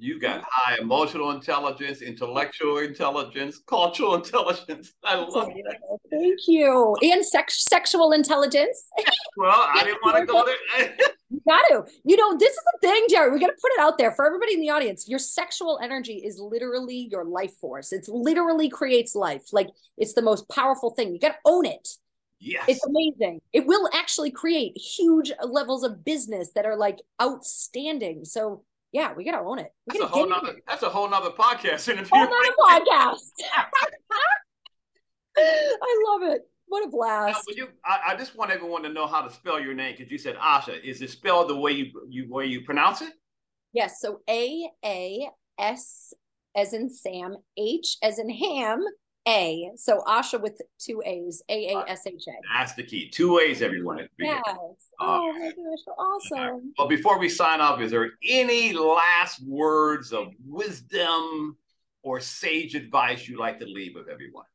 You 0.00 0.20
got 0.20 0.44
high 0.48 0.76
emotional 0.80 1.32
intelligence, 1.32 2.02
intellectual 2.02 2.78
intelligence, 2.78 3.60
cultural 3.66 4.14
intelligence. 4.22 4.94
I 5.02 5.16
love 5.16 5.48
it. 5.52 5.64
Thank 6.10 6.38
you. 6.46 6.94
And 7.02 7.24
sex- 7.24 7.64
sexual 7.64 8.12
intelligence. 8.12 8.86
well, 9.36 9.66
I 9.74 9.82
didn't 9.82 10.00
want 10.02 10.16
to 10.18 10.24
go 10.24 10.44
there. 10.78 10.96
you 11.30 11.40
got 11.46 11.62
to. 11.68 11.84
You 12.04 12.16
know, 12.16 12.36
this 12.36 12.52
is 12.52 12.60
the 12.72 12.88
thing, 12.88 13.06
Gerry. 13.08 13.30
We 13.32 13.40
got 13.40 13.48
to 13.48 13.56
put 13.60 13.72
it 13.72 13.80
out 13.80 13.98
there 13.98 14.12
for 14.12 14.26
everybody 14.26 14.54
in 14.54 14.60
the 14.60 14.70
audience. 14.70 15.08
Your 15.08 15.18
sexual 15.18 15.78
energy 15.82 16.22
is 16.24 16.38
literally 16.38 17.08
your 17.10 17.24
life 17.24 17.54
force. 17.60 17.92
It's 17.92 18.08
literally 18.08 18.68
creates 18.68 19.14
life. 19.14 19.52
Like 19.52 19.68
it's 19.96 20.14
the 20.14 20.22
most 20.22 20.48
powerful 20.48 20.90
thing. 20.90 21.12
You 21.12 21.18
got 21.18 21.28
to 21.28 21.38
own 21.44 21.66
it. 21.66 21.88
Yes. 22.40 22.64
It's 22.68 22.86
amazing. 22.86 23.40
It 23.52 23.66
will 23.66 23.88
actually 23.92 24.30
create 24.30 24.76
huge 24.78 25.32
levels 25.42 25.82
of 25.82 26.04
business 26.04 26.52
that 26.54 26.66
are 26.66 26.76
like 26.76 27.00
outstanding. 27.20 28.24
So 28.24 28.62
yeah, 28.92 29.12
we 29.12 29.24
gotta 29.24 29.40
own 29.40 29.58
it. 29.58 29.72
We 29.86 29.98
that's, 29.98 30.10
a 30.10 30.14
whole 30.14 30.28
nother, 30.28 30.56
that's 30.66 30.82
a 30.82 30.88
whole 30.88 31.10
nother 31.10 31.30
podcast 31.30 31.88
interview. 31.88 32.10
Whole 32.12 32.24
nother 32.24 32.54
podcast. 32.86 33.32
I 35.36 36.04
love 36.08 36.22
it. 36.32 36.48
What 36.68 36.86
a 36.86 36.88
blast! 36.88 37.44
Now, 37.48 37.54
you, 37.56 37.68
I, 37.84 38.00
I, 38.08 38.16
just 38.16 38.36
want 38.36 38.50
everyone 38.50 38.82
to 38.82 38.88
know 38.88 39.06
how 39.06 39.22
to 39.22 39.32
spell 39.32 39.58
your 39.58 39.74
name 39.74 39.94
because 39.96 40.12
you 40.12 40.18
said 40.18 40.36
Aasha. 40.36 40.84
Is 40.84 41.00
it 41.00 41.10
spelled 41.10 41.48
the 41.48 41.56
way 41.56 41.72
you 41.72 41.86
you 42.08 42.28
way 42.28 42.46
you 42.46 42.62
pronounce 42.62 43.00
it? 43.00 43.12
Yes. 43.72 44.00
So 44.00 44.20
A 44.28 44.68
A 44.84 45.28
S 45.58 46.12
as 46.56 46.72
in 46.72 46.90
Sam, 46.90 47.36
H 47.56 47.96
as 48.02 48.18
in 48.18 48.28
ham, 48.28 48.84
a. 49.28 49.70
So 49.76 50.02
Aasha 50.06 50.40
with 50.40 50.60
two 50.80 51.02
A's, 51.04 51.42
A 51.48 51.74
A 51.74 51.84
S 51.88 52.06
H 52.06 52.24
A. 52.28 52.32
That's 52.56 52.74
the 52.74 52.82
key. 52.82 53.10
Two 53.10 53.38
A's, 53.38 53.62
everyone. 53.62 54.08
Yes. 54.18 54.42
Oh, 55.00 55.32
my 55.32 55.50
gosh, 55.50 55.94
awesome. 55.98 56.72
Well, 56.78 56.88
before 56.88 57.18
we 57.18 57.28
sign 57.28 57.60
off, 57.60 57.80
is 57.80 57.90
there 57.90 58.10
any 58.26 58.72
last 58.72 59.44
words 59.46 60.12
of 60.12 60.28
wisdom 60.46 61.56
or 62.02 62.20
sage 62.20 62.74
advice 62.74 63.28
you'd 63.28 63.38
like 63.38 63.58
to 63.60 63.66
leave 63.66 63.94
with 63.94 64.08
everyone? 64.08 64.46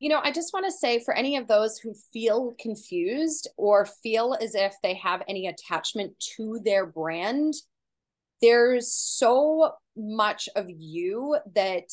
You 0.00 0.08
know, 0.08 0.20
I 0.24 0.32
just 0.32 0.54
want 0.54 0.64
to 0.64 0.72
say 0.72 0.98
for 1.04 1.12
any 1.12 1.36
of 1.36 1.46
those 1.46 1.78
who 1.78 1.92
feel 2.10 2.54
confused 2.58 3.48
or 3.58 3.84
feel 3.84 4.34
as 4.40 4.54
if 4.54 4.74
they 4.82 4.94
have 4.94 5.22
any 5.28 5.46
attachment 5.46 6.18
to 6.36 6.58
their 6.64 6.86
brand, 6.86 7.52
there's 8.40 8.90
so 8.90 9.74
much 9.94 10.48
of 10.56 10.66
you 10.70 11.36
that 11.54 11.84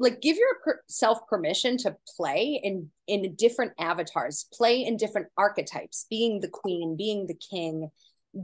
like 0.00 0.20
give 0.20 0.36
yourself 0.36 1.20
permission 1.28 1.76
to 1.76 1.96
play 2.16 2.60
in 2.64 2.90
in 3.06 3.36
different 3.36 3.70
avatars 3.78 4.46
play 4.52 4.84
in 4.84 4.96
different 4.96 5.28
archetypes 5.38 6.06
being 6.10 6.40
the 6.40 6.48
queen 6.48 6.96
being 6.96 7.28
the 7.28 7.34
king 7.34 7.88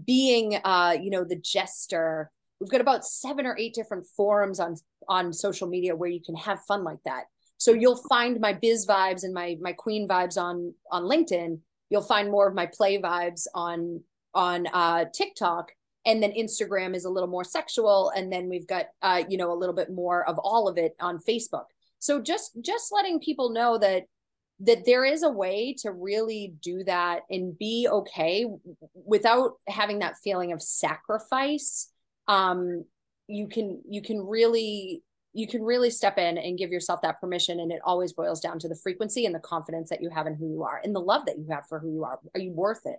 being 0.06 0.54
uh 0.62 0.96
you 1.02 1.10
know 1.10 1.24
the 1.24 1.34
jester. 1.34 2.30
We've 2.60 2.70
got 2.70 2.80
about 2.80 3.04
seven 3.04 3.46
or 3.46 3.56
eight 3.58 3.74
different 3.74 4.06
forums 4.16 4.60
on 4.60 4.76
on 5.08 5.32
social 5.32 5.66
media 5.66 5.96
where 5.96 6.08
you 6.10 6.20
can 6.24 6.36
have 6.36 6.60
fun 6.68 6.84
like 6.84 7.02
that 7.04 7.24
so 7.60 7.74
you'll 7.74 8.02
find 8.08 8.40
my 8.40 8.54
biz 8.54 8.86
vibes 8.86 9.22
and 9.22 9.34
my 9.34 9.58
my 9.60 9.74
queen 9.74 10.08
vibes 10.08 10.40
on 10.40 10.72
on 10.90 11.02
linkedin. 11.02 11.58
You'll 11.90 12.00
find 12.00 12.30
more 12.30 12.48
of 12.48 12.54
my 12.54 12.64
play 12.64 12.98
vibes 12.98 13.46
on 13.54 14.02
on 14.32 14.66
uh 14.72 15.04
tiktok. 15.12 15.72
And 16.06 16.22
then 16.22 16.32
instagram 16.32 16.96
is 16.96 17.04
a 17.04 17.10
little 17.10 17.28
more 17.28 17.44
sexual. 17.44 18.12
And 18.16 18.32
then 18.32 18.48
we've 18.48 18.66
got 18.66 18.86
uh, 19.02 19.24
you 19.28 19.36
know 19.36 19.52
a 19.52 19.60
little 19.60 19.74
bit 19.74 19.92
more 19.92 20.26
of 20.26 20.38
all 20.38 20.68
of 20.68 20.78
it 20.78 20.96
on 21.00 21.18
facebook. 21.18 21.66
So 21.98 22.22
just 22.22 22.52
just 22.62 22.92
letting 22.94 23.20
people 23.20 23.50
know 23.50 23.76
that 23.76 24.04
that 24.60 24.86
there 24.86 25.04
is 25.04 25.22
a 25.22 25.30
way 25.30 25.74
to 25.80 25.92
really 25.92 26.54
do 26.62 26.82
that 26.84 27.24
and 27.28 27.58
be 27.58 27.86
okay 27.90 28.46
without 28.94 29.56
having 29.68 29.98
that 29.98 30.16
feeling 30.24 30.52
of 30.52 30.62
sacrifice. 30.62 31.92
Um 32.26 32.86
you 33.28 33.48
can 33.48 33.82
you 33.86 34.00
can 34.00 34.18
really 34.22 35.02
you 35.32 35.46
can 35.46 35.62
really 35.62 35.90
step 35.90 36.18
in 36.18 36.38
and 36.38 36.58
give 36.58 36.70
yourself 36.70 37.00
that 37.02 37.20
permission 37.20 37.60
and 37.60 37.70
it 37.70 37.80
always 37.84 38.12
boils 38.12 38.40
down 38.40 38.58
to 38.58 38.68
the 38.68 38.74
frequency 38.74 39.26
and 39.26 39.34
the 39.34 39.40
confidence 39.40 39.88
that 39.90 40.02
you 40.02 40.10
have 40.10 40.26
in 40.26 40.34
who 40.34 40.48
you 40.48 40.62
are 40.62 40.80
and 40.82 40.94
the 40.94 41.00
love 41.00 41.24
that 41.26 41.38
you 41.38 41.46
have 41.50 41.66
for 41.68 41.78
who 41.78 41.92
you 41.92 42.04
are 42.04 42.18
are 42.34 42.40
you 42.40 42.52
worth 42.52 42.84
it 42.84 42.98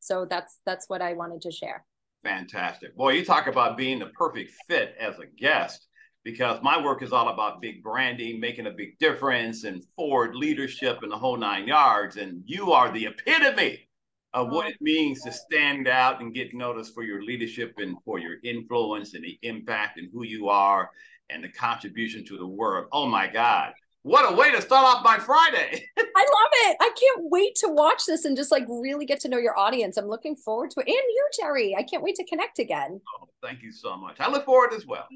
so 0.00 0.26
that's 0.26 0.60
that's 0.66 0.88
what 0.88 1.00
i 1.00 1.14
wanted 1.14 1.40
to 1.40 1.50
share 1.50 1.84
Fantastic. 2.24 2.96
Boy, 2.96 3.12
you 3.12 3.24
talk 3.24 3.46
about 3.46 3.76
being 3.76 3.98
the 3.98 4.06
perfect 4.06 4.52
fit 4.66 4.96
as 4.98 5.18
a 5.18 5.26
guest 5.26 5.86
because 6.24 6.58
my 6.62 6.82
work 6.82 7.02
is 7.02 7.12
all 7.12 7.28
about 7.28 7.60
big 7.60 7.82
branding, 7.82 8.40
making 8.40 8.66
a 8.66 8.70
big 8.70 8.98
difference, 8.98 9.64
and 9.64 9.84
forward 9.94 10.34
leadership 10.34 11.00
and 11.02 11.12
the 11.12 11.18
whole 11.18 11.36
nine 11.36 11.68
yards. 11.68 12.16
And 12.16 12.42
you 12.46 12.72
are 12.72 12.90
the 12.90 13.06
epitome 13.06 13.86
of 14.32 14.50
what 14.50 14.66
it 14.66 14.76
means 14.80 15.22
to 15.22 15.32
stand 15.32 15.86
out 15.86 16.20
and 16.22 16.34
get 16.34 16.54
noticed 16.54 16.94
for 16.94 17.04
your 17.04 17.22
leadership 17.22 17.74
and 17.76 17.96
for 18.04 18.18
your 18.18 18.36
influence 18.42 19.12
and 19.12 19.22
the 19.22 19.38
impact 19.42 19.98
and 19.98 20.08
who 20.12 20.24
you 20.24 20.48
are 20.48 20.90
and 21.30 21.42
the 21.42 21.48
contribution 21.48 22.24
to 22.26 22.38
the 22.38 22.46
world. 22.46 22.86
Oh 22.92 23.06
my 23.06 23.26
God. 23.26 23.72
What 24.02 24.30
a 24.30 24.36
way 24.36 24.50
to 24.50 24.60
start 24.60 24.84
off 24.84 25.02
my 25.02 25.18
Friday. 25.18 25.88
I 25.98 26.02
love 26.02 26.50
it. 26.52 26.76
I 26.78 26.90
can't 26.90 27.30
wait 27.30 27.54
to 27.56 27.68
watch 27.68 28.04
this 28.06 28.26
and 28.26 28.36
just 28.36 28.52
like 28.52 28.66
really 28.68 29.06
get 29.06 29.18
to 29.20 29.28
know 29.28 29.38
your 29.38 29.58
audience. 29.58 29.96
I'm 29.96 30.08
looking 30.08 30.36
forward 30.36 30.72
to 30.72 30.80
it. 30.80 30.86
And 30.86 30.94
you, 30.94 31.28
Gerry. 31.40 31.74
I 31.74 31.82
can't 31.82 32.02
wait 32.02 32.14
to 32.16 32.24
connect 32.26 32.58
again. 32.58 33.00
Oh, 33.18 33.28
thank 33.42 33.62
you 33.62 33.72
so 33.72 33.96
much. 33.96 34.20
I 34.20 34.30
look 34.30 34.44
forward 34.44 34.74
as 34.74 34.86
well. 34.86 35.06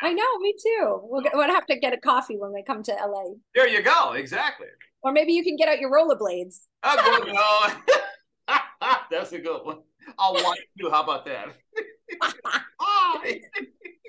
I 0.00 0.14
know, 0.14 0.38
me 0.38 0.54
too. 0.62 1.00
We'll, 1.02 1.24
we'll 1.34 1.48
have 1.48 1.66
to 1.66 1.78
get 1.78 1.92
a 1.92 1.98
coffee 1.98 2.38
when 2.38 2.54
we 2.54 2.62
come 2.62 2.82
to 2.84 2.92
LA. 2.92 3.34
There 3.54 3.68
you 3.68 3.82
go. 3.82 4.12
Exactly. 4.12 4.68
Or 5.02 5.12
maybe 5.12 5.34
you 5.34 5.44
can 5.44 5.56
get 5.56 5.68
out 5.68 5.78
your 5.78 5.92
rollerblades. 5.92 6.60
Oh, 6.84 7.74
no. 8.48 8.56
That's 9.10 9.32
a 9.32 9.38
good 9.38 9.60
one. 9.62 9.80
I'll 10.18 10.32
watch 10.32 10.58
you. 10.74 10.90
How 10.90 11.02
about 11.02 11.26
that? 11.26 11.54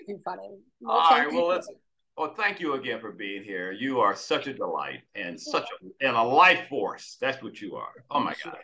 Too 0.10 0.20
funny. 0.26 0.58
Well, 0.82 0.98
All 0.98 1.12
right. 1.12 1.32
Well, 1.32 1.50
listen. 1.50 1.76
Well, 2.18 2.34
thank 2.34 2.60
you 2.60 2.74
again 2.74 3.00
for 3.00 3.12
being 3.12 3.44
here. 3.44 3.72
You 3.72 4.00
are 4.00 4.16
such 4.16 4.48
a 4.48 4.54
delight 4.54 5.02
and 5.14 5.40
such 5.40 5.64
a 5.64 6.06
and 6.06 6.18
a 6.18 6.24
life 6.24 6.68
force. 6.68 7.18
That's 7.22 7.44
what 7.44 7.62
you 7.62 7.76
are. 7.76 7.92
Oh 8.10 8.20
my 8.20 8.34
God. 8.44 8.58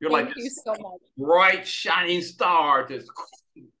You're 0.00 0.10
thank 0.10 0.28
like 0.28 0.36
you 0.38 0.48
so 0.48 0.72
much. 0.72 1.00
bright 1.18 1.66
shining 1.66 2.22
star, 2.22 2.86
this 2.88 3.06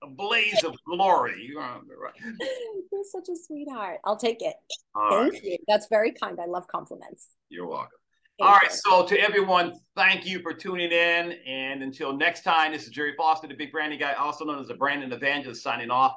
a 0.02 0.06
blaze 0.06 0.62
of 0.62 0.74
glory. 0.86 1.42
You're, 1.48 1.60
right. 1.60 2.14
You're 2.92 3.02
such 3.10 3.28
a 3.30 3.36
sweetheart. 3.36 4.00
I'll 4.04 4.16
take 4.16 4.42
it. 4.42 4.56
All 4.94 5.10
thank 5.10 5.32
right. 5.32 5.44
you. 5.44 5.56
That's 5.66 5.86
very 5.88 6.12
kind. 6.12 6.38
I 6.38 6.46
love 6.46 6.66
compliments. 6.68 7.28
You're 7.48 7.66
welcome. 7.66 7.98
Thank 8.38 8.50
All 8.50 8.56
right. 8.56 8.70
You. 8.70 8.76
So 8.76 9.06
to 9.06 9.18
everyone, 9.18 9.72
thank 9.96 10.26
you 10.26 10.40
for 10.40 10.52
tuning 10.52 10.92
in. 10.92 11.32
And 11.46 11.82
until 11.82 12.16
next 12.16 12.42
time, 12.42 12.72
this 12.72 12.84
is 12.84 12.90
Gerry 12.90 13.14
Foster, 13.16 13.48
the 13.48 13.54
big 13.54 13.72
branding 13.72 13.98
guy, 13.98 14.12
also 14.12 14.44
known 14.44 14.60
as 14.60 14.68
the 14.68 14.74
Brandon 14.74 15.12
evangelist, 15.12 15.62
signing 15.62 15.90
off. 15.90 16.16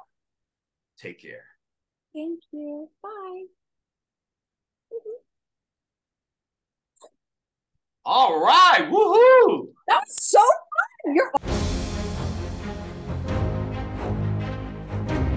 Take 1.00 1.22
care. 1.22 1.44
Thank 2.14 2.40
you. 2.52 2.90
Bye. 3.02 3.44
Mm-hmm. 4.92 5.16
All 8.04 8.44
right. 8.44 8.86
Woohoo. 8.90 9.68
That 9.88 10.02
was 10.06 10.16
so 10.20 10.40
fun. 10.40 11.14
You're 11.14 11.32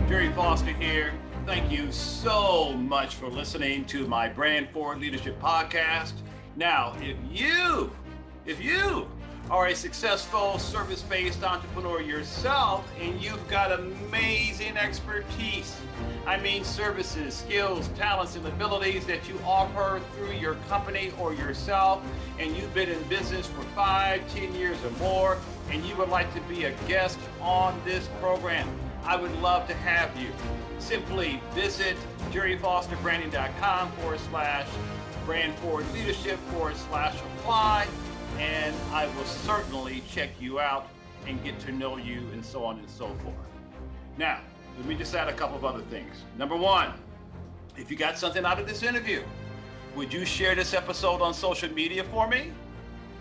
Gerry 0.10 0.34
Foster 0.34 0.74
here. 0.74 1.14
Thank 1.46 1.72
you 1.72 1.92
so 1.94 2.74
much 2.74 3.16
for 3.16 3.30
listening 3.30 3.86
to 3.86 4.06
my 4.06 4.28
Brand 4.28 4.70
Forward 4.70 5.00
Leadership 5.00 5.40
podcast. 5.42 6.14
Now, 6.58 6.94
if 7.00 7.16
you, 7.32 7.90
if 8.46 8.62
you 8.62 9.08
are 9.54 9.68
a 9.68 9.76
successful 9.76 10.58
service 10.58 11.04
based 11.04 11.44
entrepreneur 11.44 12.02
yourself 12.02 12.92
and 13.00 13.22
you've 13.22 13.48
got 13.48 13.72
amazing 13.72 14.76
expertise. 14.76 15.80
I 16.26 16.38
mean, 16.40 16.64
services, 16.64 17.36
skills, 17.36 17.88
talents, 17.90 18.36
and 18.36 18.48
abilities 18.48 19.06
that 19.06 19.30
you 19.30 19.40
offer 19.46 20.02
through 20.16 20.32
your 20.32 20.56
company 20.68 21.12
or 21.20 21.36
yourself, 21.36 22.02
and 22.40 22.58
you've 22.58 22.74
been 22.74 22.90
in 22.90 23.04
business 23.04 23.46
for 23.46 23.62
five, 23.76 24.28
ten 24.34 24.56
years 24.56 24.78
or 24.84 24.90
more, 24.98 25.38
and 25.70 25.86
you 25.86 25.96
would 25.98 26.10
like 26.10 26.34
to 26.34 26.42
be 26.42 26.64
a 26.64 26.72
guest 26.88 27.20
on 27.40 27.80
this 27.86 28.10
program. 28.20 28.68
I 29.06 29.18
would 29.18 29.40
love 29.40 29.68
to 29.68 29.76
have 29.76 30.20
you. 30.20 30.30
Simply 30.80 31.40
visit 31.54 31.96
gerryfosterbranding.com 32.32 33.92
forward 33.92 34.20
slash 34.32 34.68
brand 35.28 35.54
forward 35.60 35.86
leadership 35.94 36.40
forward 36.50 36.76
slash 36.76 37.16
apply 37.38 37.88
and 38.40 38.76
I 38.92 39.08
will 39.16 39.26
certainly 39.26 40.04
check 40.10 40.30
you 40.40 40.60
out 40.60 40.88
and 41.28 41.44
get 41.44 41.60
to 41.62 41.72
know 41.72 41.98
you 41.98 42.20
and 42.34 42.44
so 42.44 42.64
on 42.66 42.80
and 42.80 42.90
so 42.90 43.08
forth. 43.24 43.36
Now, 44.18 44.40
let 44.78 44.86
me 44.86 44.96
just 44.96 45.14
add 45.16 45.28
a 45.28 45.34
couple 45.34 45.56
of 45.56 45.66
other 45.66 45.84
things. 45.84 46.24
Number 46.38 46.56
one, 46.56 46.94
if 47.78 47.90
you 47.90 47.98
got 47.98 48.18
something 48.18 48.46
out 48.46 48.60
of 48.60 48.68
this 48.68 48.84
interview, 48.84 49.24
would 49.96 50.12
you 50.12 50.26
share 50.26 50.56
this 50.56 50.74
episode 50.74 51.22
on 51.22 51.34
social 51.34 51.72
media 51.72 52.04
for 52.06 52.28
me? 52.28 52.52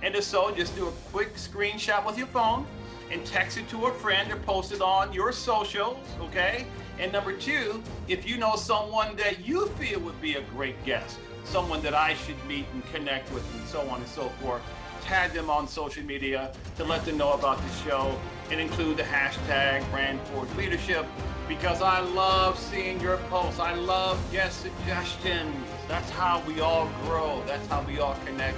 And 0.02 0.14
if 0.14 0.24
so, 0.24 0.50
just 0.54 0.74
do 0.74 0.88
a 0.88 0.92
quick 1.12 1.34
screenshot 1.36 2.04
with 2.04 2.18
your 2.18 2.26
phone 2.28 2.66
and 3.10 3.24
text 3.24 3.58
it 3.58 3.68
to 3.68 3.86
a 3.86 3.92
friend 3.92 4.32
or 4.32 4.36
post 4.36 4.72
it 4.72 4.80
on 4.80 5.12
your 5.12 5.32
socials, 5.32 5.98
okay? 6.20 6.66
And 6.98 7.12
number 7.12 7.32
two, 7.34 7.82
if 8.08 8.26
you 8.26 8.38
know 8.38 8.56
someone 8.56 9.16
that 9.16 9.46
you 9.46 9.66
feel 9.68 10.00
would 10.00 10.20
be 10.20 10.34
a 10.34 10.42
great 10.42 10.82
guest, 10.84 11.18
someone 11.44 11.82
that 11.82 11.94
I 11.94 12.14
should 12.14 12.42
meet 12.46 12.66
and 12.72 12.84
connect 12.92 13.32
with, 13.32 13.44
and 13.54 13.68
so 13.68 13.80
on 13.88 14.00
and 14.00 14.08
so 14.08 14.28
forth, 14.40 14.62
tag 15.02 15.32
them 15.32 15.50
on 15.50 15.68
social 15.68 16.04
media 16.04 16.52
to 16.76 16.84
let 16.84 17.04
them 17.04 17.18
know 17.18 17.32
about 17.32 17.58
the 17.58 17.88
show 17.88 18.18
and 18.50 18.60
include 18.60 18.96
the 18.96 19.02
hashtag 19.02 19.88
Brand 19.90 20.20
Forward 20.28 20.54
Leadership 20.56 21.06
because 21.48 21.82
I 21.82 22.00
love 22.00 22.58
seeing 22.58 23.00
your 23.00 23.16
posts. 23.28 23.60
I 23.60 23.74
love 23.74 24.18
guest 24.32 24.60
suggestions. 24.60 25.54
That's 25.88 26.08
how 26.10 26.42
we 26.46 26.60
all 26.60 26.88
grow. 27.04 27.42
That's 27.46 27.66
how 27.68 27.82
we 27.82 27.98
all 27.98 28.16
connect 28.24 28.56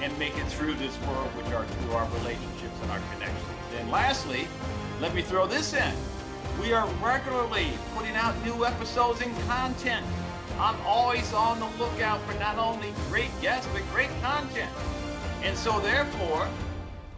and 0.00 0.16
make 0.18 0.36
it 0.36 0.46
through 0.46 0.74
this 0.74 0.98
world, 1.02 1.28
which 1.36 1.46
are 1.54 1.64
through 1.64 1.92
our 1.92 2.08
relationships 2.18 2.76
and 2.82 2.90
our 2.90 3.00
connections. 3.14 3.48
And 3.78 3.90
lastly, 3.90 4.46
let 5.00 5.14
me 5.14 5.22
throw 5.22 5.46
this 5.46 5.74
in. 5.74 5.94
We 6.60 6.72
are 6.72 6.86
regularly 7.02 7.68
putting 7.96 8.14
out 8.14 8.34
new 8.44 8.64
episodes 8.64 9.20
and 9.20 9.34
content. 9.48 10.04
I'm 10.58 10.76
always 10.86 11.32
on 11.32 11.58
the 11.58 11.66
lookout 11.78 12.20
for 12.22 12.38
not 12.38 12.58
only 12.58 12.92
great 13.08 13.30
guests, 13.40 13.68
but 13.72 13.82
great 13.92 14.10
content. 14.22 14.70
And 15.44 15.54
so, 15.58 15.78
therefore, 15.80 16.48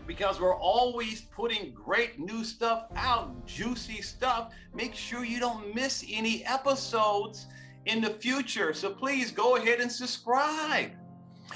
because 0.04 0.40
we're 0.40 0.56
always 0.56 1.20
putting 1.20 1.72
great 1.72 2.18
new 2.18 2.42
stuff 2.42 2.86
out, 2.96 3.46
juicy 3.46 4.02
stuff, 4.02 4.52
make 4.74 4.96
sure 4.96 5.24
you 5.24 5.38
don't 5.38 5.72
miss 5.76 6.04
any 6.10 6.44
episodes 6.44 7.46
in 7.84 8.00
the 8.00 8.10
future. 8.10 8.74
So 8.74 8.90
please 8.90 9.30
go 9.30 9.54
ahead 9.54 9.80
and 9.80 9.90
subscribe. 9.90 10.90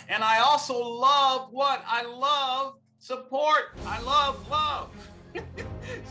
And 0.09 0.23
I 0.23 0.39
also 0.39 0.79
love 0.79 1.49
what? 1.51 1.83
I 1.89 2.05
love 2.05 2.77
support. 3.01 3.77
I 3.85 4.01
love 4.03 4.49
love. 4.49 4.91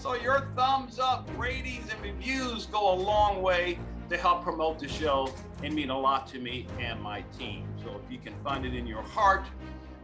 so 0.01 0.15
your 0.15 0.49
thumbs 0.57 0.99
up, 0.99 1.29
ratings, 1.37 1.89
and 1.89 2.01
reviews 2.01 2.65
go 2.65 2.93
a 2.93 2.95
long 2.95 3.41
way 3.41 3.79
to 4.09 4.17
help 4.17 4.43
promote 4.43 4.79
the 4.79 4.89
show 4.89 5.31
and 5.63 5.73
mean 5.73 5.89
a 5.89 5.97
lot 5.97 6.27
to 6.27 6.39
me 6.39 6.67
and 6.81 7.01
my 7.01 7.21
team. 7.37 7.65
So 7.81 8.01
if 8.03 8.11
you 8.11 8.19
can 8.19 8.33
find 8.43 8.65
it 8.65 8.73
in 8.73 8.85
your 8.85 9.03
heart 9.03 9.45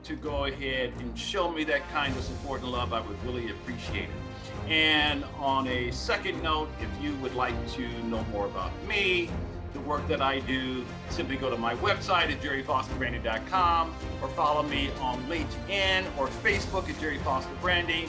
to 0.05 0.15
go 0.15 0.45
ahead 0.45 0.93
and 0.99 1.17
show 1.17 1.51
me 1.51 1.63
that 1.63 1.87
kind 1.89 2.15
of 2.15 2.23
support 2.23 2.61
and 2.61 2.71
love, 2.71 2.93
I 2.93 3.01
would 3.01 3.23
really 3.23 3.49
appreciate 3.49 4.03
it. 4.03 4.69
And 4.69 5.23
on 5.39 5.67
a 5.67 5.91
second 5.91 6.41
note, 6.43 6.69
if 6.79 7.03
you 7.03 7.15
would 7.17 7.33
like 7.33 7.55
to 7.73 7.87
know 8.03 8.23
more 8.31 8.45
about 8.45 8.71
me, 8.85 9.29
the 9.73 9.79
work 9.81 10.07
that 10.07 10.21
I 10.21 10.39
do, 10.41 10.85
simply 11.09 11.35
go 11.35 11.49
to 11.49 11.57
my 11.57 11.75
website 11.75 12.31
at 12.31 12.39
gerryfosterbranding.com 12.41 13.95
or 14.21 14.27
follow 14.29 14.63
me 14.63 14.89
on 15.01 15.21
LinkedIn 15.25 16.05
or 16.17 16.27
Facebook 16.27 16.87
at 16.89 16.99
Gerry 16.99 17.17
Foster 17.19 17.51
Branding 17.59 18.07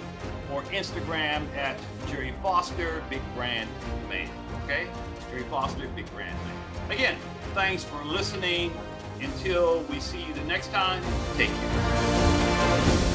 or 0.52 0.62
Instagram 0.64 1.44
at 1.56 1.80
Gerry 2.08 2.32
Foster 2.42 3.02
Big 3.10 3.22
Brand 3.34 3.68
Man. 4.08 4.30
Okay? 4.64 4.86
Gerry 5.30 5.42
Foster 5.44 5.88
Big 5.96 6.08
Brand 6.14 6.36
Man. 6.44 6.90
Again, 6.90 7.16
thanks 7.52 7.82
for 7.82 8.04
listening. 8.04 8.70
Until 9.20 9.82
we 9.90 10.00
see 10.00 10.22
you 10.22 10.34
the 10.34 10.44
next 10.44 10.70
time, 10.70 11.02
take 11.36 11.48
care. 11.48 13.05